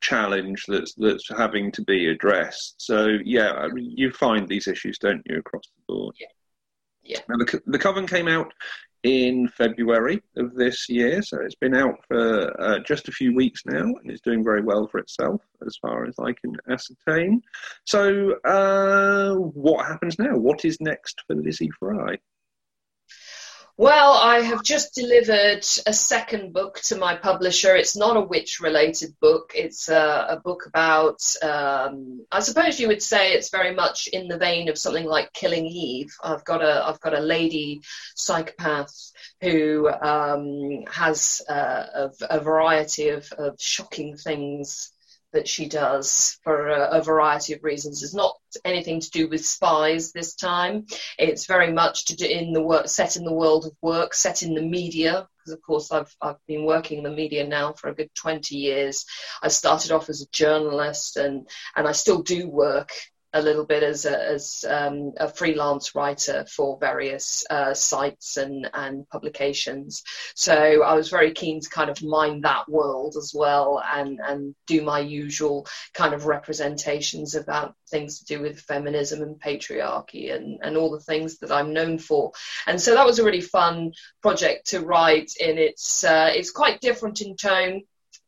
challenge 0.00 0.64
that's 0.68 0.94
that's 0.94 1.28
having 1.28 1.70
to 1.72 1.82
be 1.82 2.08
addressed. 2.08 2.74
So 2.78 3.18
yeah, 3.24 3.52
I 3.52 3.68
mean, 3.68 3.92
you 3.96 4.10
find 4.10 4.48
these 4.48 4.66
issues, 4.66 4.98
don't 4.98 5.22
you, 5.26 5.38
across 5.38 5.64
the 5.76 5.94
board? 5.94 6.16
Yeah. 6.20 6.26
Yeah. 7.02 7.20
Now 7.28 7.36
the, 7.36 7.62
the 7.66 7.78
Coven 7.78 8.06
came 8.06 8.28
out 8.28 8.52
in 9.04 9.46
February 9.48 10.22
of 10.36 10.54
this 10.54 10.88
year. 10.88 11.22
So 11.22 11.38
it's 11.40 11.54
been 11.54 11.76
out 11.76 11.96
for 12.08 12.60
uh, 12.60 12.78
just 12.80 13.08
a 13.08 13.12
few 13.12 13.34
weeks 13.34 13.62
now 13.66 13.82
and 13.82 14.10
it's 14.10 14.22
doing 14.22 14.42
very 14.42 14.62
well 14.62 14.88
for 14.88 14.98
itself 14.98 15.42
as 15.64 15.76
far 15.76 16.06
as 16.06 16.14
I 16.18 16.32
can 16.32 16.56
ascertain. 16.70 17.42
So, 17.86 18.34
uh, 18.44 19.34
what 19.34 19.86
happens 19.86 20.18
now? 20.18 20.36
What 20.36 20.64
is 20.64 20.80
next 20.80 21.22
for 21.26 21.36
Lizzie 21.36 21.70
Fry? 21.78 22.16
Well, 23.76 24.12
I 24.12 24.38
have 24.38 24.62
just 24.62 24.94
delivered 24.94 25.66
a 25.84 25.92
second 25.92 26.52
book 26.52 26.78
to 26.82 26.96
my 26.96 27.16
publisher. 27.16 27.74
It's 27.74 27.96
not 27.96 28.16
a 28.16 28.20
witch 28.20 28.60
related 28.60 29.18
book. 29.18 29.50
It's 29.56 29.88
a, 29.88 30.26
a 30.30 30.36
book 30.36 30.66
about, 30.66 31.20
um, 31.42 32.24
I 32.30 32.38
suppose 32.38 32.78
you 32.78 32.86
would 32.86 33.02
say 33.02 33.32
it's 33.32 33.50
very 33.50 33.74
much 33.74 34.06
in 34.06 34.28
the 34.28 34.38
vein 34.38 34.68
of 34.68 34.78
something 34.78 35.06
like 35.06 35.32
Killing 35.32 35.66
Eve. 35.66 36.14
I've 36.22 36.44
got 36.44 36.62
a, 36.62 36.86
I've 36.86 37.00
got 37.00 37.18
a 37.18 37.20
lady 37.20 37.80
psychopath 38.14 38.94
who 39.40 39.88
um, 39.88 40.84
has 40.88 41.42
a, 41.48 42.10
a, 42.30 42.38
variety 42.38 43.08
of, 43.08 43.32
of 43.32 43.56
shocking 43.58 44.16
things 44.16 44.92
that 45.32 45.48
she 45.48 45.66
does 45.68 46.38
for 46.44 46.68
a, 46.68 46.98
a, 46.98 47.02
variety 47.02 47.54
of 47.54 47.64
reasons. 47.64 48.04
It's 48.04 48.14
not 48.14 48.36
anything 48.64 49.00
to 49.00 49.10
do 49.10 49.28
with 49.28 49.44
spies 49.44 50.12
this 50.12 50.34
time. 50.34 50.86
It's 51.18 51.46
very 51.46 51.72
much 51.72 52.06
to 52.06 52.16
do 52.16 52.26
in 52.26 52.52
the 52.52 52.62
work 52.62 52.88
set 52.88 53.16
in 53.16 53.24
the 53.24 53.32
world 53.32 53.66
of 53.66 53.72
work, 53.82 54.14
set 54.14 54.42
in 54.42 54.54
the 54.54 54.62
media. 54.62 55.28
Because 55.38 55.52
of 55.52 55.62
course 55.62 55.92
I've 55.92 56.14
I've 56.20 56.46
been 56.46 56.64
working 56.64 56.98
in 56.98 57.04
the 57.04 57.10
media 57.10 57.46
now 57.46 57.72
for 57.72 57.88
a 57.88 57.94
good 57.94 58.10
20 58.14 58.56
years. 58.56 59.04
I 59.42 59.48
started 59.48 59.92
off 59.92 60.08
as 60.08 60.22
a 60.22 60.30
journalist 60.32 61.16
and 61.16 61.48
and 61.76 61.86
I 61.86 61.92
still 61.92 62.22
do 62.22 62.48
work 62.48 62.90
a 63.34 63.42
little 63.42 63.66
bit 63.66 63.82
as 63.82 64.06
a, 64.06 64.26
as 64.26 64.64
um, 64.66 65.12
a 65.18 65.28
freelance 65.28 65.94
writer 65.94 66.46
for 66.48 66.78
various 66.78 67.44
uh, 67.50 67.74
sites 67.74 68.36
and, 68.36 68.70
and 68.72 69.08
publications. 69.08 70.04
So 70.36 70.82
I 70.82 70.94
was 70.94 71.10
very 71.10 71.32
keen 71.32 71.60
to 71.60 71.68
kind 71.68 71.90
of 71.90 72.02
mine 72.02 72.42
that 72.42 72.68
world 72.68 73.16
as 73.18 73.32
well 73.34 73.82
and, 73.84 74.20
and 74.24 74.54
do 74.68 74.82
my 74.82 75.00
usual 75.00 75.66
kind 75.94 76.14
of 76.14 76.26
representations 76.26 77.34
about 77.34 77.74
things 77.90 78.20
to 78.20 78.24
do 78.24 78.40
with 78.40 78.60
feminism 78.60 79.20
and 79.20 79.40
patriarchy 79.40 80.32
and, 80.32 80.60
and 80.62 80.76
all 80.76 80.92
the 80.92 81.00
things 81.00 81.38
that 81.38 81.50
I'm 81.50 81.72
known 81.72 81.98
for. 81.98 82.32
And 82.68 82.80
so 82.80 82.94
that 82.94 83.06
was 83.06 83.18
a 83.18 83.24
really 83.24 83.40
fun 83.40 83.92
project 84.22 84.68
to 84.68 84.80
write 84.80 85.32
in. 85.40 85.58
It's, 85.58 86.04
uh, 86.04 86.30
it's 86.32 86.52
quite 86.52 86.80
different 86.80 87.20
in 87.20 87.36
tone 87.36 87.82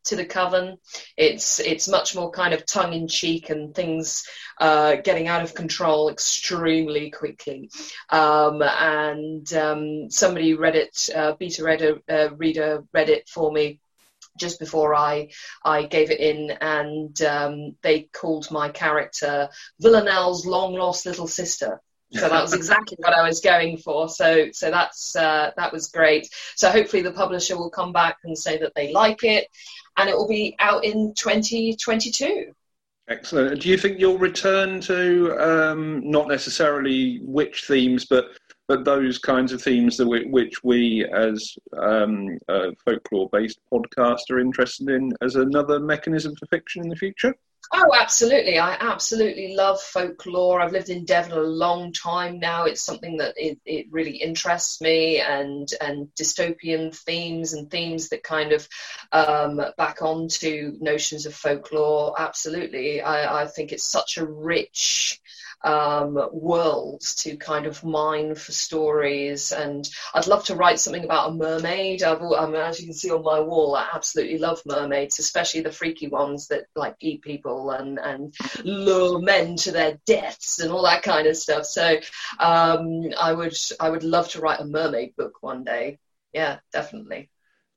to 0.06 0.16
the 0.16 0.24
coven. 0.24 0.78
It's 1.16 1.60
it's 1.60 1.88
much 1.88 2.14
more 2.14 2.30
kind 2.30 2.54
of 2.54 2.66
tongue 2.66 2.92
in 2.92 3.08
cheek 3.08 3.50
and 3.50 3.74
things 3.74 4.26
uh, 4.58 4.96
getting 4.96 5.28
out 5.28 5.42
of 5.42 5.54
control 5.54 6.08
extremely 6.08 7.10
quickly. 7.10 7.70
Um, 8.10 8.62
and 8.62 9.52
um, 9.54 10.10
somebody 10.10 10.54
read 10.54 10.76
it, 10.76 11.08
uh, 11.14 11.32
beta 11.38 11.62
reader, 11.64 11.98
uh, 12.08 12.34
reader 12.36 12.84
read 12.92 13.08
it 13.08 13.28
for 13.28 13.52
me 13.52 13.80
just 14.38 14.58
before 14.58 14.94
I 14.94 15.30
I 15.64 15.84
gave 15.84 16.10
it 16.10 16.20
in, 16.20 16.50
and 16.60 17.20
um, 17.22 17.76
they 17.82 18.02
called 18.12 18.50
my 18.50 18.68
character 18.70 19.48
Villanelle's 19.80 20.46
long 20.46 20.74
lost 20.74 21.06
little 21.06 21.26
sister. 21.26 21.80
So 22.12 22.28
that 22.28 22.42
was 22.42 22.54
exactly 22.54 22.96
what 23.00 23.14
I 23.14 23.26
was 23.26 23.40
going 23.40 23.78
for. 23.78 24.08
So 24.08 24.48
so 24.52 24.70
that's 24.70 25.16
uh, 25.16 25.50
that 25.56 25.72
was 25.72 25.88
great. 25.88 26.28
So 26.54 26.70
hopefully 26.70 27.02
the 27.02 27.12
publisher 27.12 27.58
will 27.58 27.70
come 27.70 27.92
back 27.92 28.18
and 28.24 28.38
say 28.38 28.58
that 28.58 28.72
they 28.76 28.92
like 28.92 29.24
it, 29.24 29.48
and 29.96 30.08
it 30.08 30.16
will 30.16 30.28
be 30.28 30.54
out 30.58 30.84
in 30.84 31.14
2022. 31.14 32.52
Excellent. 33.08 33.60
Do 33.60 33.68
you 33.68 33.78
think 33.78 34.00
you'll 34.00 34.18
return 34.18 34.80
to 34.82 35.36
um, 35.38 36.10
not 36.10 36.26
necessarily 36.26 37.20
witch 37.22 37.66
themes, 37.66 38.04
but 38.04 38.30
but 38.68 38.84
those 38.84 39.18
kinds 39.18 39.52
of 39.52 39.62
themes 39.62 39.96
that 39.96 40.08
we, 40.08 40.24
which 40.24 40.64
we, 40.64 41.04
as 41.04 41.56
um, 41.78 42.36
folklore-based 42.84 43.60
podcast, 43.72 44.28
are 44.30 44.40
interested 44.40 44.88
in 44.88 45.12
as 45.22 45.36
another 45.36 45.78
mechanism 45.78 46.34
for 46.34 46.46
fiction 46.46 46.82
in 46.82 46.88
the 46.88 46.96
future? 46.96 47.32
Oh, 47.72 47.90
absolutely. 47.98 48.58
I 48.58 48.76
absolutely 48.78 49.54
love 49.56 49.80
folklore. 49.82 50.60
I've 50.60 50.72
lived 50.72 50.88
in 50.88 51.04
Devon 51.04 51.32
a 51.32 51.40
long 51.40 51.92
time 51.92 52.38
now. 52.38 52.64
It's 52.64 52.80
something 52.80 53.16
that 53.16 53.34
it, 53.36 53.58
it 53.66 53.86
really 53.90 54.16
interests 54.16 54.80
me 54.80 55.20
and, 55.20 55.68
and 55.80 56.08
dystopian 56.14 56.94
themes 56.94 57.54
and 57.54 57.68
themes 57.70 58.08
that 58.10 58.22
kind 58.22 58.52
of 58.52 58.68
um, 59.10 59.60
back 59.76 60.00
onto 60.00 60.76
notions 60.80 61.26
of 61.26 61.34
folklore. 61.34 62.14
Absolutely. 62.20 63.02
I, 63.02 63.42
I 63.42 63.46
think 63.46 63.72
it's 63.72 63.86
such 63.86 64.16
a 64.16 64.24
rich 64.24 65.20
um, 65.66 66.28
world 66.32 67.00
to 67.00 67.36
kind 67.36 67.66
of 67.66 67.82
mine 67.82 68.36
for 68.36 68.52
stories. 68.52 69.50
And 69.50 69.86
I'd 70.14 70.28
love 70.28 70.44
to 70.44 70.54
write 70.54 70.78
something 70.78 71.04
about 71.04 71.30
a 71.30 71.34
mermaid. 71.34 72.04
I've, 72.04 72.22
I 72.22 72.46
mean, 72.46 72.54
as 72.54 72.80
you 72.80 72.86
can 72.86 72.94
see 72.94 73.10
on 73.10 73.24
my 73.24 73.40
wall, 73.40 73.74
I 73.74 73.88
absolutely 73.92 74.38
love 74.38 74.62
mermaids, 74.64 75.18
especially 75.18 75.62
the 75.62 75.72
freaky 75.72 76.06
ones 76.06 76.46
that 76.48 76.66
like 76.76 76.94
eat 77.00 77.22
people 77.22 77.72
and, 77.72 77.98
and 77.98 78.32
lure 78.64 79.20
men 79.20 79.56
to 79.56 79.72
their 79.72 79.98
deaths 80.06 80.60
and 80.60 80.70
all 80.70 80.84
that 80.84 81.02
kind 81.02 81.26
of 81.26 81.36
stuff. 81.36 81.66
So 81.66 81.98
um, 82.38 83.02
I 83.18 83.32
would 83.32 83.56
I 83.80 83.90
would 83.90 84.04
love 84.04 84.28
to 84.30 84.40
write 84.40 84.60
a 84.60 84.64
mermaid 84.64 85.16
book 85.16 85.38
one 85.40 85.64
day. 85.64 85.98
Yeah, 86.32 86.58
definitely. 86.72 87.28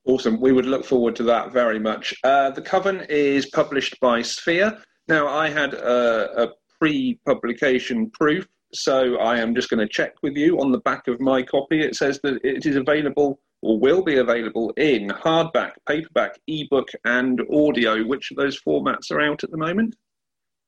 Awesome. 0.05 0.39
We 0.39 0.51
would 0.51 0.65
look 0.65 0.85
forward 0.85 1.15
to 1.17 1.23
that 1.23 1.51
very 1.51 1.79
much. 1.79 2.13
Uh, 2.23 2.51
the 2.51 2.61
Coven 2.61 3.05
is 3.09 3.47
published 3.47 3.99
by 3.99 4.21
Sphere. 4.21 4.77
Now, 5.07 5.27
I 5.27 5.49
had 5.49 5.73
a 5.73 6.51
pre-publication 6.79 8.09
proof. 8.11 8.47
So 8.73 9.17
I 9.17 9.39
am 9.39 9.55
just 9.55 9.69
going 9.69 9.79
to 9.79 9.91
check 9.91 10.13
with 10.21 10.35
you 10.35 10.59
on 10.59 10.71
the 10.71 10.79
back 10.79 11.07
of 11.07 11.19
my 11.19 11.41
copy. 11.41 11.81
It 11.81 11.95
says 11.95 12.19
that 12.23 12.39
it 12.43 12.65
is 12.65 12.75
available 12.75 13.39
or 13.61 13.79
will 13.79 14.03
be 14.03 14.17
available 14.17 14.71
in 14.77 15.09
hardback, 15.09 15.71
paperback, 15.87 16.39
ebook, 16.47 16.89
and 17.05 17.41
audio. 17.51 18.03
Which 18.03 18.31
of 18.31 18.37
those 18.37 18.61
formats 18.61 19.11
are 19.11 19.21
out 19.21 19.43
at 19.43 19.51
the 19.51 19.57
moment? 19.57 19.95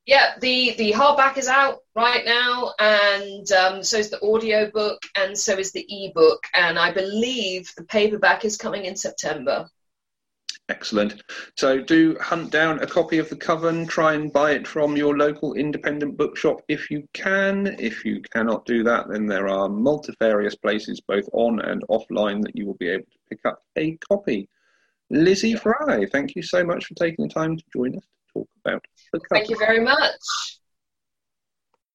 Yeah, 0.07 0.33
the 0.41 0.73
the 0.77 0.91
hardback 0.93 1.37
is 1.37 1.47
out 1.47 1.79
right 1.95 2.25
now, 2.25 2.73
and 2.79 3.49
um, 3.51 3.83
so 3.83 3.97
is 3.97 4.09
the 4.09 4.21
audio 4.25 4.69
book, 4.71 5.03
and 5.15 5.37
so 5.37 5.57
is 5.59 5.71
the 5.71 5.85
ebook, 5.87 6.43
and 6.55 6.79
I 6.79 6.91
believe 6.91 7.71
the 7.77 7.83
paperback 7.83 8.43
is 8.43 8.57
coming 8.57 8.85
in 8.85 8.95
September. 8.95 9.69
Excellent. 10.71 11.21
So 11.57 11.81
do 11.81 12.15
hunt 12.21 12.49
down 12.49 12.79
a 12.79 12.87
copy 12.87 13.17
of 13.17 13.27
The 13.27 13.35
Coven, 13.35 13.85
try 13.85 14.13
and 14.13 14.31
buy 14.31 14.51
it 14.51 14.65
from 14.65 14.95
your 14.95 15.17
local 15.17 15.53
independent 15.55 16.15
bookshop 16.15 16.61
if 16.69 16.89
you 16.89 17.05
can. 17.11 17.75
If 17.77 18.05
you 18.05 18.21
cannot 18.21 18.65
do 18.65 18.81
that, 18.83 19.09
then 19.09 19.25
there 19.25 19.49
are 19.49 19.67
multifarious 19.67 20.55
places, 20.55 21.01
both 21.01 21.27
on 21.33 21.59
and 21.59 21.83
offline, 21.89 22.41
that 22.43 22.55
you 22.55 22.65
will 22.65 22.75
be 22.75 22.87
able 22.87 23.03
to 23.03 23.17
pick 23.29 23.39
up 23.43 23.61
a 23.77 23.97
copy. 23.97 24.47
Lizzie 25.09 25.55
Fry, 25.55 26.05
thank 26.09 26.37
you 26.37 26.41
so 26.41 26.63
much 26.63 26.85
for 26.85 26.93
taking 26.93 27.27
the 27.27 27.33
time 27.33 27.57
to 27.57 27.63
join 27.73 27.97
us 27.97 28.03
to 28.03 28.39
talk 28.39 28.49
about 28.63 28.81
The 29.11 29.19
Coven. 29.19 29.27
Thank 29.29 29.49
you 29.49 29.57
very 29.57 29.81
much. 29.81 30.60